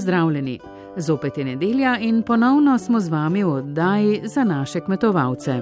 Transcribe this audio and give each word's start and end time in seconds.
Pozdravljeni! 0.00 0.58
Zopet 0.96 1.38
je 1.38 1.44
nedelja 1.44 1.98
in 1.98 2.22
ponovno 2.22 2.78
smo 2.78 3.00
z 3.00 3.08
vami 3.08 3.44
v 3.44 3.48
oddaji 3.52 4.20
za 4.24 4.44
naše 4.44 4.80
kmetovalce. 4.80 5.60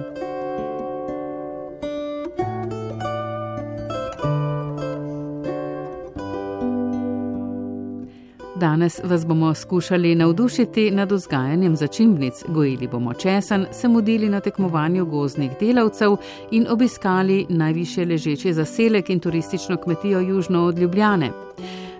Danes 8.55 9.01
vas 9.03 9.25
bomo 9.25 9.53
skušali 9.53 10.15
navdušiti 10.15 10.91
nad 10.91 11.11
vzgajanjem 11.11 11.75
začimbnic, 11.75 12.43
gojili 12.47 12.87
bomo 12.87 13.13
česen, 13.13 13.65
se 13.71 13.87
mudili 13.87 14.29
na 14.29 14.39
tekmovanju 14.39 15.05
gozdnih 15.05 15.51
delavcev 15.59 16.15
in 16.51 16.67
obiskali 16.69 17.45
najviše 17.49 18.05
ležeči 18.05 18.53
zaselek 18.53 19.09
in 19.09 19.19
turistično 19.19 19.77
kmetijo 19.77 20.19
južno 20.19 20.65
od 20.65 20.79
Ljubljane. 20.79 21.48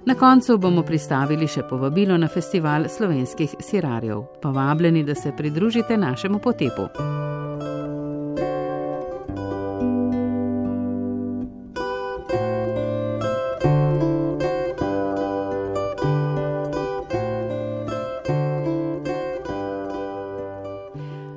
Na 0.09 0.15
koncu 0.15 0.55
bomo 0.57 0.81
pristavili 0.81 1.45
še 1.45 1.61
povabilo 1.69 2.15
na 2.17 2.25
festival 2.33 2.87
slovenskih 2.89 3.51
sirarjev. 3.61 4.23
Povabljeni, 4.41 5.03
da 5.05 5.13
se 5.15 5.29
pridružite 5.37 5.97
našemu 5.97 6.39
potepu. 6.41 6.87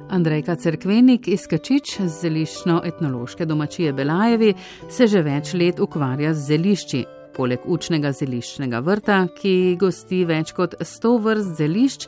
Andrejka 0.09 0.57
Cerkvenik 0.57 1.29
iz 1.29 1.45
Kačič 1.45 1.99
z 2.01 2.13
zeliščno-etnološke 2.23 3.45
domačije 3.45 3.93
Belajevi 3.93 4.55
se 4.89 5.07
že 5.07 5.21
več 5.21 5.53
let 5.53 5.81
ukvarja 5.81 6.33
z 6.33 6.55
zelišči. 6.55 7.09
Poleg 7.33 7.65
učnega 7.65 8.11
zeliščnega 8.13 8.83
vrta, 8.85 9.23
ki 9.39 9.77
gosti 9.81 10.23
več 10.29 10.53
kot 10.53 10.75
100 10.85 11.13
vrst 11.25 11.55
zelišč 11.57 12.07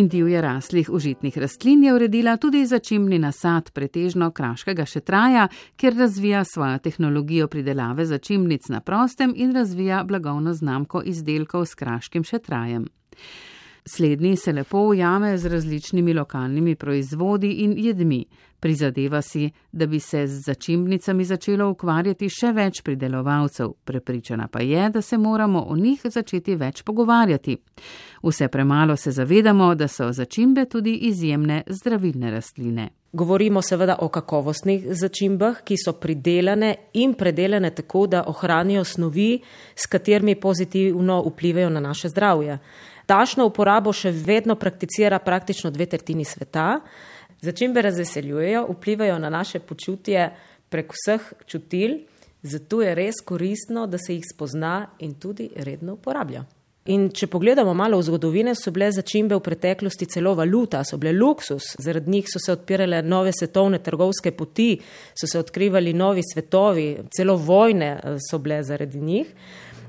in 0.00 0.08
divje 0.08 0.40
raslih 0.40 0.88
užitnih 0.88 1.36
rastlin, 1.36 1.84
je 1.84 1.92
uredila 1.92 2.38
tudi 2.40 2.64
začimni 2.66 3.18
nasad 3.20 3.68
pretežno 3.76 4.30
kraškega 4.32 4.86
šetraja, 4.88 5.48
kjer 5.76 5.98
razvija 5.98 6.44
svojo 6.48 6.78
tehnologijo 6.78 7.48
pridelave 7.52 8.06
začimnic 8.08 8.68
na 8.72 8.80
prostem 8.80 9.34
in 9.36 9.52
razvija 9.52 10.04
blagovno 10.08 10.54
znamko 10.54 11.02
izdelkov 11.04 11.66
s 11.66 11.74
kraškim 11.74 12.24
šetrajem. 12.24 12.88
Slednji 13.84 14.36
se 14.36 14.52
lepo 14.52 14.78
ujame 14.78 15.38
z 15.38 15.46
različnimi 15.46 16.14
lokalnimi 16.14 16.74
proizvodi 16.74 17.50
in 17.50 17.74
jedmi. 17.76 18.24
Prizadeva 18.60 19.22
si, 19.22 19.50
da 19.72 19.86
bi 19.86 20.00
se 20.00 20.26
z 20.26 20.42
začimbnicami 20.44 21.24
začelo 21.24 21.66
ukvarjati 21.70 22.28
še 22.30 22.52
več 22.54 22.82
pridelovalcev, 22.86 23.72
prepričana 23.84 24.46
pa 24.48 24.62
je, 24.62 24.84
da 24.90 25.02
se 25.02 25.18
moramo 25.18 25.64
o 25.68 25.76
njih 25.76 26.00
začeti 26.04 26.54
več 26.56 26.82
pogovarjati. 26.82 27.56
Vse 28.22 28.48
premalo 28.48 28.96
se 28.96 29.10
zavedamo, 29.10 29.74
da 29.74 29.88
so 29.88 30.12
začimbe 30.12 30.68
tudi 30.70 30.94
izjemne 31.10 31.62
zdravilne 31.66 32.30
rastline. 32.30 32.88
Govorimo 33.12 33.60
seveda 33.62 33.98
o 34.00 34.08
kakovostnih 34.08 34.86
začimbah, 34.94 35.58
ki 35.66 35.76
so 35.76 35.92
pridelane 35.92 36.76
in 36.94 37.12
predelane 37.18 37.74
tako, 37.74 38.06
da 38.06 38.22
ohranijo 38.26 38.84
snovi, 38.84 39.42
s 39.74 39.86
katerimi 39.86 40.38
pozitivno 40.40 41.18
vplivajo 41.26 41.70
na 41.70 41.80
naše 41.80 42.08
zdravje. 42.08 42.58
Tašno 43.12 43.44
uporabo 43.44 43.92
še 43.92 44.08
vedno 44.08 44.54
prakticira 44.56 45.18
praktično 45.20 45.68
dve 45.70 45.84
tretjini 45.86 46.24
sveta. 46.24 46.78
Začimbe 47.44 47.82
razveseljujejo, 47.84 48.62
vplivajo 48.70 49.18
na 49.20 49.28
naše 49.28 49.60
počutje 49.60 50.30
prek 50.72 50.94
vseh 50.96 51.26
čutil, 51.44 51.98
zato 52.42 52.80
je 52.80 52.94
res 52.96 53.20
koristno, 53.20 53.84
da 53.86 54.00
se 54.00 54.16
jih 54.16 54.24
spozna 54.24 54.86
in 55.04 55.18
tudi 55.20 55.50
redno 55.56 55.98
uporablja. 55.98 56.46
In 56.90 57.10
če 57.14 57.28
pogledamo 57.30 57.74
malo 57.76 57.98
v 58.00 58.06
zgodovine, 58.08 58.54
so 58.58 58.72
bile 58.72 58.88
začimbe 58.90 59.36
v 59.36 59.44
preteklosti 59.44 60.08
celo 60.10 60.32
valuta, 60.38 60.80
so 60.82 60.96
bile 60.98 61.12
luksus, 61.12 61.74
zaradi 61.78 62.10
njih 62.10 62.30
so 62.32 62.40
se 62.42 62.56
odpirale 62.56 63.02
nove 63.04 63.34
svetovne 63.36 63.82
trgovske 63.84 64.32
poti, 64.32 64.72
so 65.14 65.28
se 65.28 65.38
odkrivali 65.38 65.92
novi 65.92 66.24
svetovi, 66.32 66.88
celo 67.12 67.36
vojne 67.36 67.92
eh, 67.92 68.16
so 68.24 68.40
bile 68.40 68.62
zaradi 68.64 69.04
njih. 69.04 69.36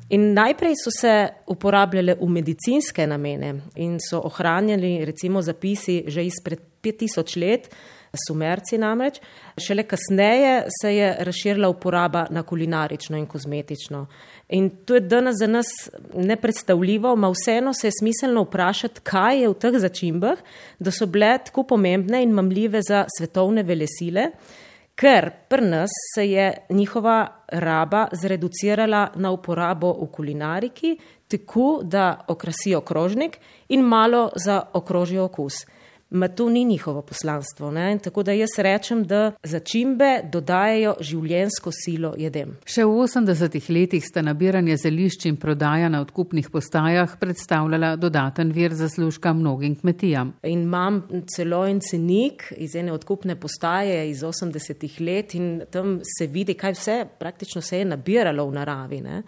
In 0.09 0.33
najprej 0.33 0.75
so 0.83 0.91
se 0.91 1.29
uporabljale 1.47 2.15
v 2.19 2.29
medicinske 2.29 3.07
namene 3.07 3.53
in 3.75 3.97
so 3.99 4.19
ohranjali 4.19 5.05
recimo 5.05 5.41
zapisi 5.41 6.03
že 6.07 6.25
izpred 6.25 6.59
5000 6.83 7.39
let, 7.39 7.69
sumerci 8.27 8.77
namreč. 8.77 9.19
Šele 9.57 9.83
kasneje 9.83 10.65
se 10.81 10.95
je 10.95 11.15
razširila 11.19 11.69
uporaba 11.69 12.27
na 12.29 12.43
kulinarično 12.43 13.17
in 13.17 13.25
kozmetično. 13.25 14.05
In 14.49 14.69
to 14.85 14.95
je 14.95 15.01
danes 15.01 15.35
za 15.39 15.47
nas 15.47 15.67
nepredstavljivo, 16.13 17.15
ma 17.15 17.29
vseeno 17.29 17.73
se 17.73 17.87
je 17.87 17.91
smiselno 17.99 18.43
vprašati, 18.43 19.01
kaj 19.01 19.41
je 19.41 19.49
v 19.49 19.53
teh 19.53 19.79
začimbah, 19.79 20.43
da 20.79 20.91
so 20.91 21.05
bile 21.05 21.37
tako 21.45 21.63
pomembne 21.63 22.23
in 22.23 22.31
mamljive 22.31 22.81
za 22.81 23.05
svetovne 23.17 23.63
velesile 23.63 24.29
ker 24.95 25.31
pri 25.49 25.65
nas 25.65 25.89
se 26.15 26.29
je 26.29 26.53
njihova 26.69 27.27
raba 27.47 28.07
zreducirala 28.11 29.07
na 29.15 29.31
uporabo 29.31 29.93
v 30.01 30.07
kulinariki, 30.11 30.97
tako 31.27 31.81
da 31.83 32.25
okrasijo 32.27 32.81
krožnik 32.81 33.39
in 33.69 33.81
malo 33.81 34.29
za 34.35 34.61
okrožijo 34.73 35.23
okus 35.23 35.53
ma 36.13 36.27
to 36.27 36.49
ni 36.49 36.63
njihovo 36.63 37.01
poslanstvo. 37.01 37.71
Ne? 37.71 37.97
Tako 38.03 38.23
da 38.23 38.31
jaz 38.31 38.49
rečem, 38.57 39.03
da 39.03 39.31
začimbe 39.43 40.21
dodajajo 40.31 40.95
življensko 40.99 41.71
silo 41.73 42.13
jedem. 42.17 42.55
Še 42.65 42.85
v 42.85 43.05
80-ih 43.05 43.69
letih 43.73 44.05
sta 44.05 44.21
nabiranje 44.21 44.77
zelišč 44.77 45.27
in 45.31 45.39
prodaja 45.41 45.89
na 45.89 46.03
odkupnih 46.05 46.49
postajah 46.53 47.17
predstavljala 47.19 47.95
dodaten 47.97 48.53
vir 48.53 48.75
zaslužka 48.77 49.33
mnogim 49.33 49.75
kmetijam. 49.81 50.35
In 50.43 50.67
imam 50.67 51.01
celo 51.33 51.63
en 51.67 51.81
cenik 51.81 52.51
iz 52.57 52.75
ene 52.77 52.93
odkupne 52.93 53.35
postaje 53.39 53.97
iz 54.09 54.23
80-ih 54.23 55.01
let 55.01 55.35
in 55.35 55.51
tam 55.71 55.97
se 56.05 56.27
vidi, 56.27 56.53
kaj 56.53 56.77
vse 56.77 56.97
praktično 57.19 57.61
se 57.61 57.81
je 57.81 57.89
nabiralo 57.89 58.45
v 58.47 58.57
naravi. 58.59 59.01
Ne? 59.01 59.23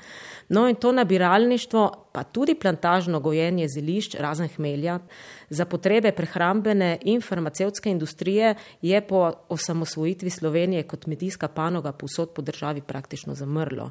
No 0.49 0.67
in 0.69 0.75
to 0.75 0.91
nabiralništvo, 0.91 2.04
pa 2.15 2.23
tudi 2.23 2.55
plantažno 2.55 3.19
gojenje 3.19 3.67
zelišč, 3.67 4.13
razen 4.23 4.47
hmelja, 4.55 4.99
za 5.49 5.65
potrebe 5.65 6.13
prehrambene 6.15 6.93
in 7.03 7.19
farmacevtske 7.21 7.91
industrije 7.91 8.53
je 8.81 9.01
po 9.07 9.31
osamosvojitvi 9.49 10.29
Slovenije 10.29 10.83
kot 10.83 11.03
kmetijska 11.03 11.47
panoga 11.47 11.91
posod 11.91 12.31
po 12.31 12.41
državi 12.41 12.81
praktično 12.81 13.35
zamrlo. 13.35 13.89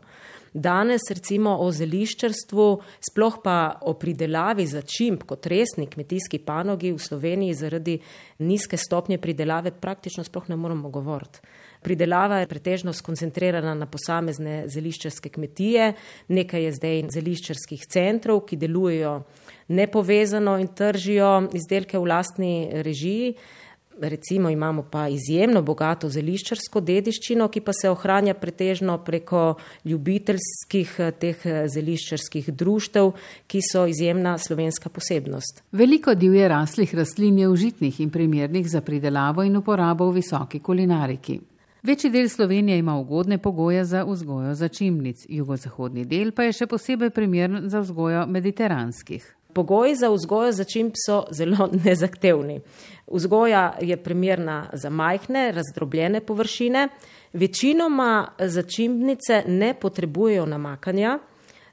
Danes 0.55 1.03
recimo 1.11 1.59
o 1.61 1.69
zeliščarstvu, 1.73 2.67
sploh 3.11 3.37
pa 3.45 3.59
o 3.83 3.93
pridelavi 3.93 4.67
začimb 4.67 5.27
kot 5.29 5.47
resni 5.47 5.87
kmetijski 5.87 6.39
panogi 6.39 6.93
v 6.93 6.99
Sloveniji 6.99 7.61
zaradi 7.61 7.99
nizke 8.39 8.81
stopnje 8.81 9.19
pridelave 9.19 9.75
praktično 9.81 10.25
sploh 10.25 10.49
ne 10.49 10.57
moremo 10.57 10.89
govoriti. 10.89 11.45
Pridelava 11.85 12.39
je 12.41 12.49
pretežno 12.49 12.93
skoncentrirana 12.97 13.75
na 13.77 13.87
posamezne 13.87 14.63
zeliščarske 14.73 15.29
kmetije, 15.35 15.91
nekaj 16.33 16.65
je 16.65 16.73
zdaj 16.79 17.03
zeliščarskih 17.13 17.85
centrov, 17.93 18.47
ki 18.49 18.57
delujejo 18.57 19.19
nepovezano 19.69 20.57
in 20.61 20.73
tržijo 20.73 21.51
izdelke 21.53 22.01
v 22.01 22.09
lastni 22.09 22.55
režiji. 22.73 23.35
Recimo 24.01 24.51
imamo 24.51 24.83
pa 24.91 25.05
izjemno 25.13 25.63
bogato 25.63 26.09
zeliščarsko 26.11 26.81
dediščino, 26.81 27.47
ki 27.53 27.61
pa 27.63 27.77
se 27.77 27.93
ohranja 27.93 28.35
pretežno 28.35 28.97
preko 29.05 29.45
ljubiteljskih 29.87 30.97
teh 31.21 31.47
zeliščarskih 31.71 32.51
društev, 32.51 33.13
ki 33.47 33.63
so 33.63 33.87
izjemna 33.87 34.35
slovenska 34.39 34.91
posebnost. 34.91 35.63
Veliko 35.73 36.17
divje 36.19 36.49
raslih 36.49 36.95
rastlin 36.97 37.39
je 37.45 37.49
užitnih 37.49 38.01
in 38.01 38.11
primernih 38.11 38.67
za 38.67 38.81
pridelavo 38.81 39.45
in 39.47 39.61
uporabo 39.63 40.11
v 40.11 40.23
visoki 40.25 40.65
kulinariki. 40.65 41.43
Večji 41.85 42.11
del 42.11 42.29
Slovenije 42.29 42.79
ima 42.79 42.99
ugodne 42.99 43.39
pogoje 43.39 43.85
za 43.85 44.05
vzgojo 44.09 44.55
začimnic, 44.55 45.27
jugozahodni 45.29 46.05
del 46.05 46.31
pa 46.33 46.47
je 46.47 46.53
še 46.57 46.67
posebej 46.67 47.11
primern 47.13 47.67
za 47.69 47.83
vzgojo 47.85 48.23
mediteranskih. 48.27 49.27
Pogoji 49.53 49.93
za 50.01 50.09
vzgojo 50.09 50.53
začimb 50.57 50.97
so 50.97 51.19
zelo 51.31 51.67
nezahtevni. 51.85 52.63
Vzgoja 53.07 53.75
je 53.85 53.99
primerna 54.01 54.71
za 54.73 54.89
majhne, 54.91 55.51
razdrobljene 55.53 56.23
površine. 56.25 56.87
Večinoma 57.33 58.33
začimbnice 58.39 59.43
ne 59.47 59.75
potrebujejo 59.75 60.47
namakanja, 60.47 61.19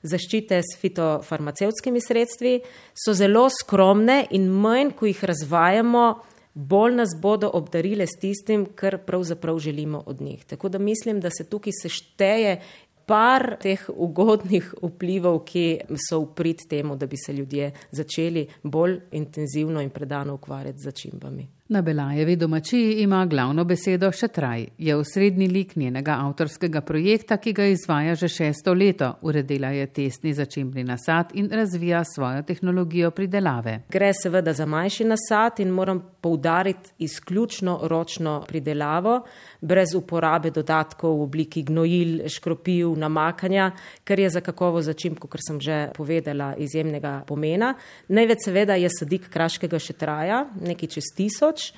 zaščite 0.04 0.60
s 0.60 0.76
fitofarmacevskimi 0.82 2.04
sredstvi, 2.04 2.58
so 3.06 3.16
zelo 3.16 3.48
skromne 3.62 4.26
in 4.36 4.52
manj, 4.52 4.92
ko 4.92 5.08
jih 5.08 5.24
razvajamo, 5.24 6.06
bolj 6.54 6.96
nas 6.96 7.10
bodo 7.22 7.50
obdarile 7.54 8.08
s 8.08 8.20
tistim, 8.20 8.66
kar 8.76 8.98
pravzaprav 9.06 9.60
želimo 9.60 10.04
od 10.06 10.22
njih. 10.22 10.46
Tako 10.46 10.70
da 10.70 10.80
mislim, 10.80 11.20
da 11.20 11.30
se 11.30 11.44
tukaj 11.44 11.74
sešteje 11.82 12.62
par 13.06 13.58
teh 13.62 13.90
ugodnih 13.96 14.74
vplivov, 14.82 15.40
ki 15.46 15.80
so 16.10 16.20
uprit 16.20 16.62
temu, 16.70 16.96
da 16.96 17.06
bi 17.06 17.18
se 17.18 17.34
ljudje 17.34 17.72
začeli 17.92 18.48
bolj 18.64 19.00
intenzivno 19.12 19.82
in 19.82 19.90
predano 19.90 20.34
ukvarjati 20.34 20.80
z 20.80 20.84
začimbami. 20.84 21.48
Na 21.72 21.82
Belajevi 21.82 22.36
domačiji 22.36 22.94
ima 22.94 23.26
glavno 23.26 23.64
besedo 23.64 24.10
še 24.12 24.28
traj. 24.28 24.66
Je 24.78 24.96
osrednji 24.96 25.46
lik 25.48 25.76
njenega 25.80 26.18
avtorskega 26.20 26.82
projekta, 26.84 27.38
ki 27.40 27.54
ga 27.56 27.70
izvaja 27.72 28.16
že 28.20 28.28
šesto 28.28 28.74
leto. 28.76 29.14
Uredila 29.22 29.70
je 29.72 29.86
testni 29.88 30.34
začimbni 30.36 30.84
nasad 30.84 31.32
in 31.34 31.48
razvija 31.48 32.04
svojo 32.04 32.42
tehnologijo 32.44 33.14
pridelave. 33.16 33.78
Gre 33.90 34.12
seveda 34.14 34.52
za 34.54 34.66
manjši 34.66 35.08
nasad 35.14 35.64
in 35.64 35.72
moram 35.72 36.02
poudariti 36.22 36.92
izključno 37.08 37.80
ročno 37.84 38.42
pridelavo, 38.48 39.22
brez 39.62 39.94
uporabe 39.96 40.52
dodatkov 40.52 41.18
v 41.18 41.26
obliki 41.26 41.64
gnojil, 41.64 42.28
škropil, 42.30 42.96
namakanja, 42.98 43.72
ker 44.04 44.20
je 44.20 44.30
za 44.34 44.42
kakovo 44.42 44.82
začimb, 44.82 45.20
kot 45.22 45.42
sem 45.46 45.62
že 45.62 45.80
povedala, 45.96 46.56
izjemnega 46.58 47.22
pomena. 47.30 47.76
Največ 48.10 48.50
seveda 48.50 48.76
je 48.76 48.90
sadik 48.90 49.30
kraškega 49.30 49.80
šetraja, 49.80 50.46
nekaj 50.62 50.98
čez 50.98 51.14
tisoč 51.16 51.72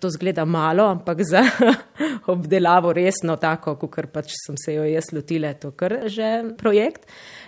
to 0.00 0.10
zgleda 0.10 0.44
malo, 0.44 0.88
ampak 0.90 1.22
za 1.24 1.42
obdelavo 2.34 2.92
resno 2.92 3.36
tako, 3.36 3.76
kot 3.76 4.10
pač 4.12 4.32
sem 4.34 4.58
se 4.60 4.74
jo 4.76 4.84
jaz 4.84 5.12
lotila, 5.12 5.54
to 5.54 5.72
kar 5.72 6.06
že 6.06 6.56
projekt. 6.58 7.06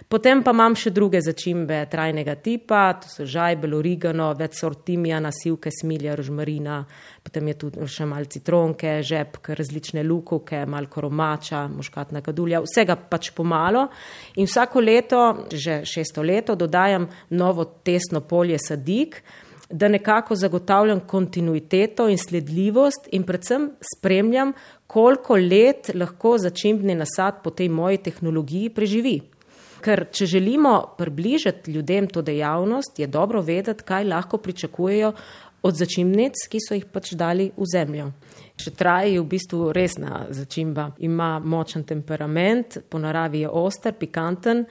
Potem 0.08 0.40
pa 0.40 0.54
imam 0.56 0.72
še 0.72 0.88
druge 0.96 1.20
začimbe 1.20 1.82
trajnega 1.92 2.38
tipa, 2.40 2.94
to 2.96 3.10
so 3.12 3.26
žajbel, 3.28 3.74
origano, 3.76 4.30
več 4.38 4.56
sort 4.56 4.86
timija, 4.86 5.18
nasilke, 5.20 5.68
smilja, 5.68 6.14
rožmarina, 6.16 6.78
potem 7.20 7.50
je 7.52 7.56
tu 7.60 7.68
še 7.84 8.06
mal 8.08 8.24
citronke, 8.24 9.02
žepk, 9.04 9.50
različne 9.58 10.00
lukovke, 10.08 10.62
mal 10.64 10.88
koromača, 10.88 11.66
muškatna 11.74 12.22
kadulja, 12.24 12.62
vsega 12.64 12.96
pač 12.96 13.34
pomalo. 13.36 13.90
In 14.40 14.48
vsako 14.48 14.80
leto, 14.80 15.20
že 15.52 15.82
šesto 15.84 16.24
leto, 16.24 16.56
dodajam 16.56 17.04
novo 17.36 17.68
tesno 17.84 18.24
polje 18.24 18.56
sadik, 18.64 19.20
da 19.70 19.88
nekako 19.88 20.36
zagotavljam 20.36 21.00
kontinuiteto 21.00 22.08
in 22.08 22.18
sledljivost 22.18 23.08
in 23.12 23.22
predvsem 23.22 23.70
spremljam, 23.94 24.52
koliko 24.86 25.36
let 25.36 25.90
lahko 25.94 26.38
začimbni 26.38 26.94
nasad 26.94 27.42
po 27.44 27.50
tej 27.50 27.68
moji 27.68 27.96
tehnologiji 27.96 28.70
preživi. 28.70 29.20
Ker 29.84 30.06
če 30.12 30.26
želimo 30.26 30.94
približati 30.98 31.70
ljudem 31.70 32.08
to 32.08 32.22
dejavnost, 32.22 32.98
je 32.98 33.06
dobro 33.06 33.42
vedeti, 33.42 33.84
kaj 33.84 34.04
lahko 34.04 34.38
pričakujejo 34.38 35.12
od 35.62 35.74
začimbnic, 35.74 36.34
ki 36.50 36.58
so 36.62 36.74
jih 36.74 36.86
pač 36.86 37.12
dali 37.18 37.50
v 37.56 37.66
zemljo. 37.72 38.10
Še 38.58 38.72
traje 38.74 39.14
je 39.14 39.22
v 39.22 39.28
bistvu 39.28 39.72
resna 39.74 40.24
začimba, 40.34 40.92
ima 40.98 41.38
močen 41.38 41.84
temperament, 41.84 42.78
po 42.90 42.98
naravi 42.98 43.44
je 43.44 43.50
oster, 43.50 43.94
pikanten. 43.94 44.64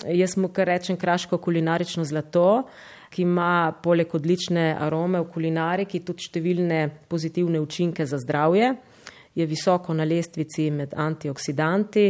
Jaz 0.00 0.36
mu 0.40 0.48
kar 0.48 0.66
rečem 0.66 0.96
kraško 0.96 1.38
kulinarično 1.38 2.04
zlato 2.08 2.64
ki 3.10 3.22
ima 3.22 3.72
poleg 3.82 4.14
odlične 4.14 4.70
arome 4.78 5.20
v 5.20 5.28
kulinariki 5.32 6.04
tudi 6.06 6.28
številne 6.28 6.80
pozitivne 7.10 7.60
učinke 7.60 8.06
za 8.06 8.20
zdravje, 8.22 8.70
je 9.34 9.46
visoko 9.46 9.94
na 9.94 10.06
lestvici 10.06 10.70
med 10.74 10.94
antioksidanti. 10.94 12.06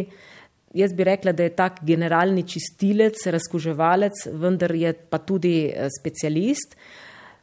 Jaz 0.76 0.92
bi 0.94 1.04
rekla, 1.04 1.32
da 1.32 1.46
je 1.46 1.54
tak 1.56 1.80
generalni 1.82 2.44
čistilec, 2.46 3.18
razkuževalec, 3.26 4.26
vendar 4.38 4.74
je 4.76 4.92
pa 5.10 5.18
tudi 5.18 5.66
eh, 5.66 5.88
specialist. 5.90 6.76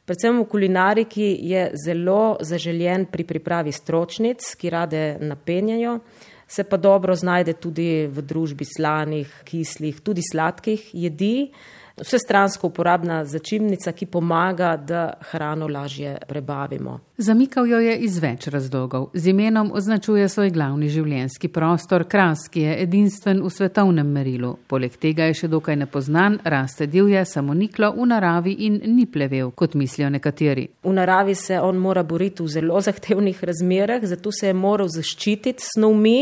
Predvsem 0.07 0.38
v 0.39 0.45
kulinariki 0.48 1.27
je 1.50 1.65
zelo 1.83 2.38
zaželjen 2.39 3.10
pri 3.12 3.25
pripravi 3.27 3.74
stročnic, 3.75 4.53
ki 4.56 4.69
rade 4.71 5.01
napenjajo, 5.19 5.98
se 6.48 6.63
pa 6.63 6.77
dobro 6.80 7.15
znajde 7.15 7.57
tudi 7.60 8.07
v 8.07 8.24
družbi 8.24 8.63
slanih, 8.63 9.33
kislih, 9.44 10.00
tudi 10.00 10.24
sladkih 10.24 10.86
jedi 10.95 11.50
vse 12.02 12.20
stransko 12.20 12.68
uporabna 12.68 13.26
začimnica, 13.26 13.92
ki 13.92 14.06
pomaga, 14.06 14.78
da 14.78 15.14
hrano 15.32 15.68
lažje 15.68 16.18
prebavimo. 16.28 17.00
Zamikal 17.18 17.68
jo 17.68 17.80
je 17.80 17.96
iz 17.98 18.20
več 18.22 18.48
razlogov. 18.48 19.10
Z 19.14 19.28
imenom 19.28 19.72
označuje 19.74 20.30
svoj 20.30 20.52
glavni 20.54 20.90
življenjski 20.90 21.50
prostor, 21.50 22.06
kras, 22.06 22.46
ki 22.54 22.62
je 22.62 22.76
edinstven 22.84 23.42
v 23.42 23.50
svetovnem 23.50 24.12
merilu. 24.14 24.54
Poleg 24.68 24.98
tega 25.02 25.26
je 25.32 25.40
še 25.42 25.50
dokaj 25.50 25.80
nepoznan, 25.82 26.38
raste 26.44 26.86
divje, 26.88 27.26
samoniklo 27.26 27.92
v 27.98 28.06
naravi 28.14 28.54
in 28.68 28.78
ni 28.94 29.08
plevel, 29.10 29.52
kot 29.52 29.74
mislijo 29.74 30.12
nekateri. 30.14 30.68
V 30.84 30.94
naravi 30.94 31.36
se 31.36 31.58
on 31.62 31.82
mora 31.82 32.04
boriti 32.04 32.44
v 32.44 32.54
zelo 32.54 32.82
zahtevnih 32.82 33.44
razmerah, 33.44 34.06
zato 34.06 34.32
se 34.32 34.52
je 34.52 34.54
moral 34.54 34.94
zaščititi 34.94 35.66
snovmi, 35.74 36.20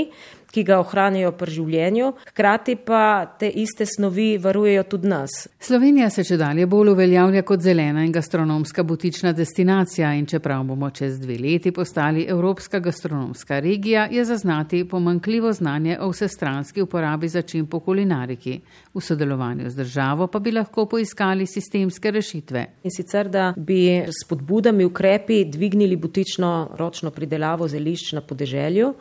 ki 0.55 0.63
ga 0.63 0.79
ohranijo 0.79 1.33
pri 1.35 1.51
življenju, 1.51 2.11
hkrati 2.29 2.77
pa 2.87 3.25
te 3.39 3.49
iste 3.49 3.83
snovi 3.89 4.37
varujejo 4.39 4.85
tudi 4.93 5.09
nas. 5.11 5.33
Slovenija 5.59 6.07
se 6.13 6.23
če 6.23 6.37
dalje 6.39 6.67
bolj 6.71 6.93
uveljavlja 6.93 7.43
kot 7.47 7.63
zelena 7.65 8.05
in 8.05 8.13
gastronomska 8.15 8.85
butična 8.87 9.33
destinacija 9.35 10.13
in 10.15 10.25
čeprav 10.31 10.63
bomo 10.63 10.89
čez 10.95 11.17
dve 11.19 11.35
leti 11.41 11.73
postali 11.75 12.23
Evropska 12.29 12.79
gastronomska 12.79 13.59
regija, 13.59 14.07
je 14.11 14.25
zaznati 14.25 14.85
pomankljivo 14.87 15.51
znanje 15.53 15.97
o 15.99 16.09
vsestranski 16.13 16.85
uporabi 16.85 17.27
začim 17.27 17.67
po 17.67 17.79
kulinariki. 17.83 18.59
V 18.93 19.03
sodelovanju 19.03 19.69
z 19.69 19.75
državo 19.75 20.29
pa 20.31 20.39
bi 20.39 20.55
lahko 20.55 20.85
poiskali 20.87 21.47
sistemske 21.47 22.11
rešitve. 22.15 22.65
In 22.83 22.95
sicer, 22.95 23.27
da 23.29 23.51
bi 23.57 24.05
s 24.07 24.23
podbudami 24.29 24.85
ukrepi 24.85 25.43
dvignili 25.51 25.95
butično 25.99 26.77
ročno 26.79 27.11
pridelavo 27.11 27.67
zelišč 27.67 28.13
na 28.15 28.21
podeželju, 28.21 28.93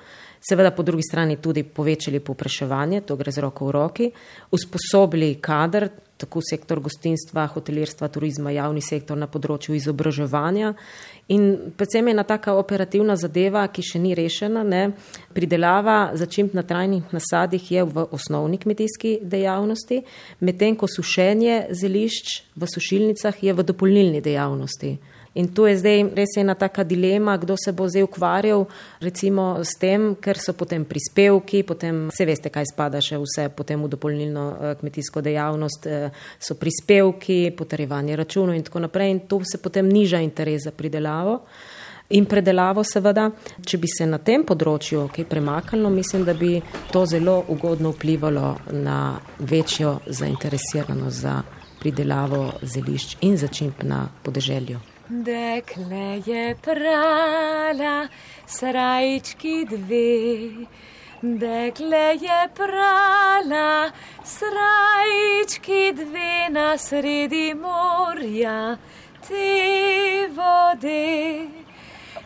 seveda 0.49 0.70
po 0.70 0.82
drugi 0.82 1.02
strani 1.02 1.37
tudi 1.37 1.62
povečali 1.62 2.20
popraševanje, 2.20 3.00
to 3.00 3.17
gre 3.17 3.32
z 3.32 3.44
roko 3.44 3.67
v 3.67 3.70
roki, 3.73 4.11
usposobili 4.50 5.35
kader, 5.41 5.88
tako 6.17 6.41
sektor 6.44 6.81
gostinstva, 6.81 7.46
hotelirstva, 7.46 8.08
turizma, 8.08 8.52
javni 8.55 8.81
sektor 8.85 9.19
na 9.19 9.26
področju 9.26 9.75
izobraževanja. 9.75 10.75
In 11.35 11.73
predvsem 11.76 12.06
je 12.06 12.14
ena 12.14 12.25
taka 12.29 12.55
operativna 12.55 13.17
zadeva, 13.19 13.64
ki 13.69 13.82
še 13.82 13.99
ni 13.99 14.14
rešena. 14.14 14.62
Ne? 14.62 14.85
Pridelava 15.35 16.14
začimb 16.14 16.55
na 16.55 16.62
trajnih 16.62 17.11
nasadih 17.17 17.64
je 17.73 17.85
v 17.88 18.06
osnovni 18.14 18.61
kmetijski 18.62 19.19
dejavnosti, 19.23 20.05
medtem 20.44 20.79
ko 20.79 20.88
sušenje 20.88 21.75
zelišč 21.75 22.37
v 22.55 22.70
sušilnicah 22.70 23.43
je 23.43 23.56
v 23.56 23.67
dopolnilni 23.67 24.23
dejavnosti. 24.25 24.94
In 25.34 25.48
tu 25.54 25.66
je 25.66 25.75
zdaj 25.78 26.02
res 26.14 26.36
ena 26.38 26.54
taka 26.54 26.84
dilema, 26.86 27.36
kdo 27.36 27.56
se 27.58 27.72
bo 27.72 27.88
zdaj 27.90 28.06
ukvarjal 28.06 28.66
recimo 29.02 29.64
s 29.64 29.75
tem, 29.81 30.12
ker 30.14 30.38
so 30.38 30.54
potem 30.54 30.84
prispevki, 30.86 31.64
potem 31.66 32.06
vse 32.12 32.26
veste, 32.28 32.52
kaj 32.54 32.69
spada 32.70 33.00
še 33.02 33.19
vse 33.19 33.48
potem 33.50 33.82
v 33.82 33.90
dopolnilno 33.90 34.44
eh, 34.54 34.75
kmetijsko 34.78 35.25
dejavnost, 35.26 35.86
eh, 35.90 36.10
so 36.38 36.54
prispevki, 36.54 37.50
potrjevanje 37.58 38.16
računov 38.16 38.54
in 38.54 38.62
tako 38.62 38.86
naprej 38.86 39.10
in 39.10 39.25
tu 39.26 39.42
se 39.42 39.58
potem 39.58 39.90
niža 39.90 40.22
interes 40.22 40.69
za 40.69 40.70
pridelavo. 40.70 41.40
In 42.14 42.26
predelavo, 42.30 42.85
seveda, 42.85 43.30
če 43.64 43.78
bi 43.80 43.88
se 43.88 44.06
na 44.06 44.20
tem 44.23 44.44
področju 44.47 45.09
kaj 45.11 45.25
premaknilo, 45.26 45.90
mislim, 45.90 46.23
da 46.28 46.37
bi 46.37 46.61
to 46.92 47.06
zelo 47.11 47.40
ugodno 47.49 47.94
vplivalo 47.97 48.54
na 48.70 49.18
večjo 49.40 49.99
zainteresiranost 50.06 51.23
za 51.25 51.40
pridelavo 51.80 52.52
zelišč 52.62 53.23
in 53.26 53.40
začimb 53.40 53.82
na 53.82 54.04
podeželju. 54.23 54.93
Dekle 55.08 56.23
je 56.26 56.56
prala 56.62 58.08
srajčki 58.46 59.66
dve, 59.68 60.64
dekle 61.20 62.16
je 62.20 62.49
prala 62.56 63.90
srajčki 64.25 65.92
dve 65.92 66.49
na 66.50 66.78
sredi 66.78 67.54
morja 67.54 68.76
te 69.28 70.28
vode. 70.32 71.49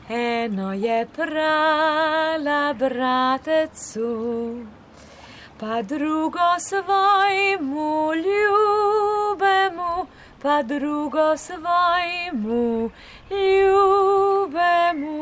Eno 0.09 0.73
je 0.73 1.07
prala 1.17 2.75
bratecu, 2.75 4.15
pa 5.61 5.83
drugo 5.83 6.55
svojemu 6.59 8.15
ljubemu 8.15 10.07
pa 10.43 10.63
drugo 10.63 11.37
svojemu 11.37 12.91
ljubemu. 13.31 15.19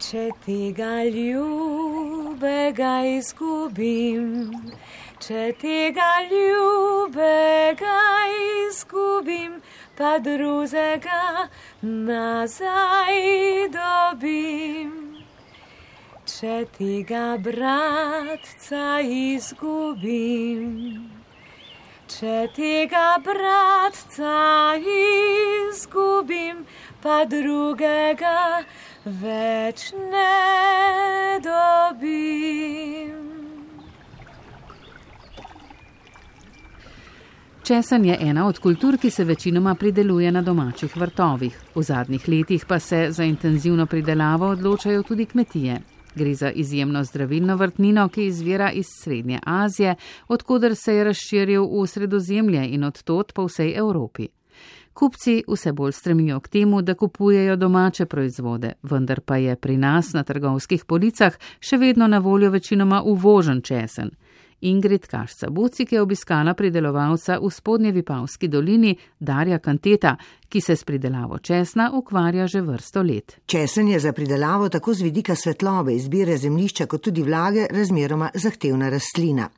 Če 0.00 0.30
tega 0.46 1.04
ljubega 1.04 2.92
izgubim, 3.06 4.50
če 5.20 5.52
tega 5.60 6.08
ljubega 6.32 7.98
izgubim, 8.64 9.60
pa 9.98 10.16
drugega 10.18 11.48
nazaj 11.82 13.20
dobim. 13.76 14.90
Če 16.24 16.64
tega 16.78 17.36
bratca 17.44 19.00
izgubim. 19.04 21.19
Če 22.10 22.48
tega 22.50 23.20
bratca 23.22 24.30
izgubim, 24.82 26.64
pa 27.02 27.22
drugega 27.30 28.64
več 29.04 29.92
ne 29.94 31.38
dobim. 31.44 33.30
Česen 37.62 38.04
je 38.04 38.18
ena 38.20 38.48
od 38.48 38.58
kultur, 38.58 38.98
ki 38.98 39.10
se 39.10 39.24
večinoma 39.24 39.76
prideluje 39.78 40.32
na 40.32 40.42
domačih 40.42 40.96
vrtovih. 40.96 41.60
V 41.74 41.82
zadnjih 41.82 42.28
letih 42.28 42.66
pa 42.66 42.78
se 42.78 43.06
za 43.10 43.24
intenzivno 43.24 43.86
pridelavo 43.86 44.50
odločajo 44.56 45.02
tudi 45.02 45.26
kmetije. 45.26 45.78
Gre 46.14 46.34
za 46.34 46.50
izjemno 46.50 47.04
zdravilno 47.04 47.56
vrtnino, 47.56 48.08
ki 48.08 48.26
izvira 48.26 48.70
iz 48.70 48.86
Srednje 49.02 49.38
Azije, 49.46 49.94
odkuder 50.28 50.76
se 50.76 50.94
je 50.94 51.04
razširil 51.04 51.64
v 51.64 51.86
Sredozemlje 51.86 52.66
in 52.68 52.84
odtot 52.84 53.32
po 53.32 53.44
vsej 53.46 53.74
Evropi. 53.78 54.28
Kupci 54.92 55.44
vse 55.48 55.72
bolj 55.72 55.92
stremijo 55.92 56.40
k 56.40 56.48
temu, 56.48 56.82
da 56.82 56.94
kupujejo 56.94 57.56
domače 57.56 58.06
proizvode, 58.06 58.72
vendar 58.82 59.20
pa 59.20 59.36
je 59.36 59.56
pri 59.56 59.76
nas 59.76 60.12
na 60.12 60.22
trgovskih 60.22 60.84
policah 60.84 61.38
še 61.60 61.76
vedno 61.76 62.06
na 62.06 62.18
voljo 62.18 62.50
večinoma 62.50 63.02
uvožen 63.02 63.62
česen. 63.62 64.10
Ingrid 64.60 65.06
Kašca 65.06 65.50
Bucik 65.50 65.92
je 65.92 66.02
obiskala 66.02 66.54
pridelovalca 66.54 67.38
v 67.38 67.50
spodnje 67.50 67.92
Vipavski 67.92 68.48
dolini 68.48 68.96
Darja 69.18 69.58
Kanteta, 69.58 70.16
ki 70.48 70.60
se 70.60 70.76
s 70.76 70.84
pridelavo 70.84 71.38
česna 71.38 71.90
ukvarja 71.94 72.46
že 72.46 72.60
vrsto 72.60 73.02
let. 73.02 73.40
Česen 73.46 73.88
je 73.88 74.00
za 74.00 74.12
pridelavo 74.12 74.68
tako 74.68 74.94
z 74.94 75.02
vidika 75.02 75.34
svetlobe, 75.34 75.94
izbire 75.94 76.36
zemljišča 76.36 76.86
kot 76.86 77.02
tudi 77.02 77.22
vlage 77.22 77.66
razmeroma 77.70 78.30
zahtevna 78.34 78.88
rastlina. 78.88 79.48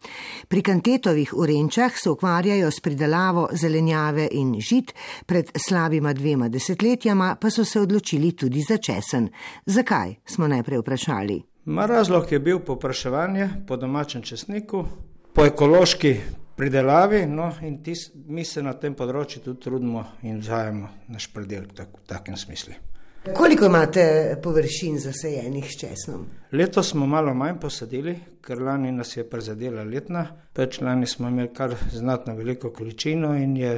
Pri 0.49 0.63
Kantetovih 0.63 1.35
urenčah 1.35 1.93
se 1.97 2.11
ukvarjajo 2.11 2.71
s 2.71 2.81
pridelavo 2.81 3.49
zelenjave 3.53 4.29
in 4.31 4.61
žit, 4.61 4.95
pred 5.27 5.51
slabima 5.69 6.13
dvema 6.13 6.49
desetletjama 6.49 7.37
pa 7.41 7.51
so 7.51 7.65
se 7.65 7.81
odločili 7.81 8.33
tudi 8.33 8.61
za 8.61 8.77
česen. 8.77 9.29
Zakaj, 9.67 10.15
smo 10.27 10.49
najprej 10.49 10.79
vprašali. 10.79 11.52
Ma 11.65 11.87
razlog 11.87 12.33
je 12.33 12.39
bil 12.39 12.59
popraševanje 12.59 13.49
po 13.67 13.77
domačem 13.77 14.23
česniku, 14.23 14.85
po 15.33 15.45
ekološki 15.47 16.17
pridelavi, 16.57 17.27
no 17.27 17.53
in 17.63 17.77
tis, 17.83 18.11
mi 18.15 18.45
se 18.45 18.63
na 18.63 18.73
tem 18.75 18.97
področju 18.99 19.45
tudi 19.45 19.63
trudimo 19.63 20.03
in 20.27 20.41
vzajemo 20.41 20.89
naš 21.15 21.29
predelek 21.31 21.71
tak, 21.79 21.95
v 22.03 22.09
takem 22.11 22.37
smislu. 22.37 22.75
Koliko 23.31 23.71
imate 23.71 24.05
površin 24.43 24.99
zasajenih 24.99 25.71
s 25.71 25.79
česnom? 25.79 26.27
Letos 26.51 26.91
smo 26.91 27.07
malo 27.07 27.31
manj 27.35 27.61
posadili, 27.63 28.17
ker 28.43 28.59
lani 28.59 28.91
nas 28.91 29.15
je 29.17 29.23
prizadela 29.23 29.85
letna, 29.87 30.27
pač 30.53 30.81
lani 30.83 31.07
smo 31.07 31.31
imeli 31.31 31.55
kar 31.55 31.77
znatno 31.93 32.35
veliko 32.35 32.73
količino 32.75 33.37
in 33.39 33.55
je 33.57 33.77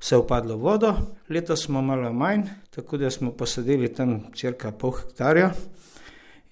vse 0.00 0.18
upadlo 0.18 0.58
v 0.58 0.66
vodo. 0.66 0.96
Letos 1.30 1.68
smo 1.68 1.78
malo 1.78 2.10
manj, 2.12 2.48
tako 2.74 2.98
da 2.98 3.10
smo 3.10 3.30
posadili 3.30 3.94
tam 3.94 4.18
cirka 4.34 4.74
pol 4.74 4.98
hektarja 4.98 5.52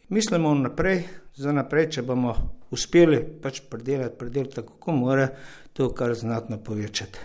mislimo 0.09 0.55
naprej, 0.55 1.03
za 1.35 1.53
naprej, 1.53 1.91
če 1.91 2.03
bomo 2.03 2.35
uspeli 2.71 3.21
pač 3.43 3.63
predelati, 3.71 4.17
predelati 4.19 4.61
tako, 4.61 4.79
kot 4.79 4.95
mora, 4.95 5.29
to 5.73 5.91
kar 5.95 6.15
znatno 6.15 6.59
povečati. 6.65 7.19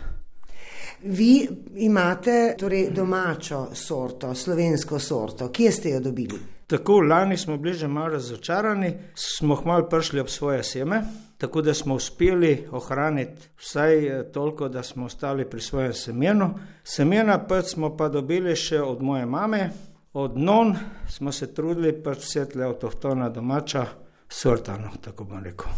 Vi 1.03 1.47
imate 1.83 2.55
torej 2.59 2.91
domačo 2.95 3.69
sorto, 3.75 4.35
slovensko 4.35 4.99
sorto, 4.99 5.49
kje 5.51 5.71
ste 5.71 5.89
jo 5.89 5.99
dobili? 5.99 6.39
Tako 6.67 7.01
lani 7.01 7.37
smo 7.37 7.57
bili 7.57 7.75
že 7.75 7.87
malo 7.87 8.07
razočarani, 8.07 8.93
smo 9.15 9.55
hmalo 9.55 9.89
prišli 9.89 10.19
ob 10.19 10.29
svoje 10.29 10.63
seme, 10.63 11.01
tako 11.37 11.61
da 11.61 11.73
smo 11.73 11.95
uspeli 11.95 12.67
ohraniti 12.71 13.49
vsaj 13.57 14.07
eh, 14.07 14.23
toliko, 14.31 14.69
da 14.69 14.83
smo 14.83 15.05
ostali 15.05 15.49
pri 15.49 15.61
svojem 15.61 15.93
semenu. 15.93 16.53
Semena 16.83 17.47
pa 17.47 17.61
smo 17.61 17.97
pa 17.97 18.09
dobili 18.09 18.55
še 18.55 18.81
od 18.81 19.01
moje 19.01 19.25
mame, 19.25 19.69
Od 20.13 20.37
non 20.37 20.75
smo 21.09 21.31
se 21.31 21.53
trudili 21.53 21.93
pač 22.03 22.21
vse 22.21 22.45
tle 22.49 22.67
avtohtona 22.67 23.29
domača 23.33 23.85
sorta, 24.29 24.77
no, 24.77 24.91
tako 25.01 25.25
bom 25.25 25.41
rekel. 25.43 25.71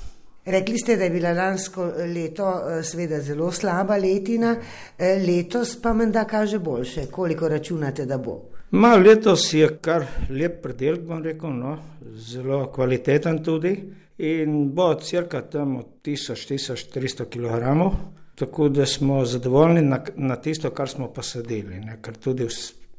Rekli 0.46 0.77
ste, 0.77 0.98
da 0.98 1.04
je 1.04 1.10
bila 1.10 1.32
lansko 1.34 1.86
leto 2.13 2.50
eh, 2.50 2.84
seveda 2.84 3.22
zelo 3.22 3.51
slaba 3.51 3.96
letina, 3.98 4.56
eh, 4.98 5.24
letos 5.27 5.77
pa 5.82 5.94
menda 5.94 6.25
kaže 6.27 6.60
boljše. 6.60 7.08
Koliko 7.12 7.48
računate, 7.48 8.06
da 8.06 8.18
bo? 8.18 8.42
Ma, 8.72 8.96
letos 8.96 9.54
je 9.54 9.70
kar 9.82 10.04
lep 10.30 10.62
predelk, 10.62 11.08
bom 11.08 11.24
rekel, 11.24 11.56
no, 11.56 11.77
zelo 12.15 12.65
kvaliteten 12.75 13.44
tudi 13.44 13.72
in 14.18 14.72
bo 14.75 14.94
cirka 15.00 15.42
tam 15.42 15.77
od 15.77 15.86
1000-1300 16.04 17.25
kg, 17.32 17.96
tako 18.36 18.70
da 18.70 18.86
smo 18.86 19.25
zadovoljni 19.25 19.82
na, 19.82 20.04
na 20.15 20.36
tisto, 20.36 20.70
kar 20.70 20.89
smo 20.89 21.08
posadili, 21.08 21.80
ne, 21.80 21.98
ker 22.01 22.18
tudi 22.18 22.50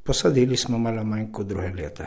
posadili 0.07 0.57
smo 0.57 0.79
malo 0.79 1.05
manj 1.05 1.33
kot 1.33 1.47
druge 1.47 1.73
leta. 1.83 2.07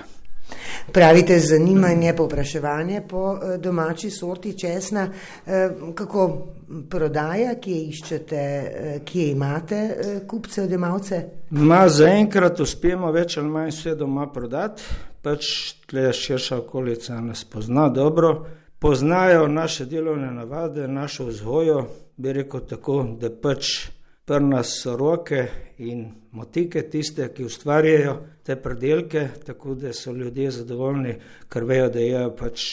Pravite 0.92 1.40
zanimanje, 1.40 2.14
povpraševanje 2.14 3.02
po 3.10 3.34
eh, 3.34 3.58
domači 3.58 4.10
sorti 4.10 4.58
česna, 4.60 5.10
eh, 5.46 5.70
kako 5.96 6.48
prodaja, 6.90 7.56
kje 7.62 7.82
iščete, 7.90 8.36
eh, 8.36 9.00
kje 9.06 9.32
imate 9.32 9.82
kupce, 10.28 10.64
odjemalce? 10.64 11.24
Ma 11.50 11.88
zaenkrat 11.90 12.60
uspemo 12.60 13.12
več 13.12 13.38
ali 13.38 13.50
manj 13.50 13.70
vse 13.70 13.96
doma 13.96 14.28
prodati, 14.34 14.84
pač 15.22 15.46
tle 15.90 16.14
širša 16.14 16.58
okolica 16.58 17.22
nas 17.22 17.44
pozna 17.46 17.90
dobro, 17.90 18.46
poznajo 18.80 19.48
naše 19.48 19.86
delovne 19.86 20.32
navade, 20.32 20.88
našo 20.88 21.26
vzgojo, 21.26 21.86
bi 22.18 22.34
rekel 22.34 22.66
tako, 22.70 23.04
da 23.20 23.30
pač 23.30 23.90
prna 24.30 24.64
so 24.64 24.96
roke 24.98 25.48
in 25.78 26.06
motike 26.32 26.84
tiste, 26.90 27.32
ki 27.34 27.48
ustvarjajo 27.50 28.14
te 28.46 28.56
predelke, 28.62 29.24
tako 29.46 29.74
da 29.74 29.94
so 29.94 30.14
ljudje 30.14 30.52
zadovoljni, 30.52 31.16
ker 31.50 31.66
vejo, 31.66 31.88
da 31.90 32.04
je 32.04 32.22
pač 32.38 32.66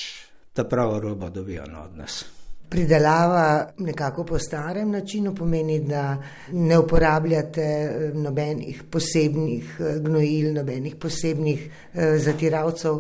ta 0.53 0.67
prava 0.69 0.99
roba 1.01 1.31
dobijana 1.33 1.85
od 1.85 1.97
nas. 1.97 2.25
Pridelava 2.69 3.71
nekako 3.79 4.25
po 4.25 4.39
starem 4.39 4.91
načinu 4.91 5.35
pomeni, 5.35 5.79
da 5.81 6.19
ne 6.53 6.79
uporabljate 6.79 7.63
eh, 7.63 8.11
nobenih 8.15 8.83
posebnih 8.91 9.77
eh, 9.81 9.99
gnojil, 10.05 10.53
nobenih 10.55 10.97
posebnih 11.01 11.69
eh, 11.69 12.19
zatiralcev. 12.19 12.99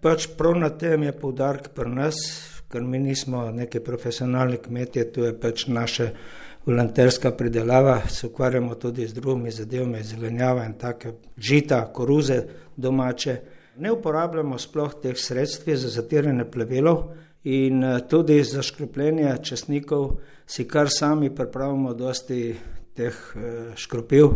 Pač 0.00 0.30
prav 0.38 0.56
na 0.56 0.70
tem 0.70 1.02
je 1.10 1.12
poudarek 1.12 1.74
pri 1.76 1.92
nas, 1.92 2.22
ker 2.72 2.80
mi 2.80 2.98
nismo 2.98 3.50
neki 3.50 3.82
profesionalni 3.84 4.56
kmetje, 4.64 5.10
to 5.12 5.26
je 5.28 5.34
pač 5.40 5.66
naše 5.68 6.14
volonterska 6.66 7.30
pridelava, 7.30 8.00
se 8.08 8.26
ukvarjamo 8.26 8.74
tudi 8.74 9.06
z 9.06 9.14
drugimi 9.14 9.50
zadevami, 9.50 10.02
zelenjava 10.02 10.64
in 10.64 10.72
take 10.78 11.12
žita, 11.36 11.92
koruze 11.92 12.42
domače. 12.76 13.36
Ne 13.76 13.92
uporabljamo 13.92 14.58
sploh 14.58 14.94
teh 15.02 15.16
sredstv 15.16 15.74
za 15.74 15.88
zatiranje 15.88 16.44
plevelov 16.44 17.04
in 17.44 17.84
eh, 17.84 18.00
tudi 18.08 18.42
za 18.44 18.62
škropljenje 18.62 19.36
česnikov 19.42 20.18
si 20.46 20.68
kar 20.68 20.88
sami 20.90 21.34
pripravimo 21.34 21.94
dosti 21.94 22.54
teh 22.94 23.14
eh, 23.36 23.72
škropil, 23.76 24.28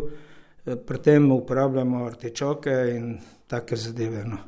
eh, 0.66 0.76
pri 0.76 0.98
tem 0.98 1.32
uporabljamo 1.32 2.04
artičoke 2.06 2.76
in 2.96 3.18
take 3.46 3.76
zadeve. 3.76 4.24
No. 4.24 4.38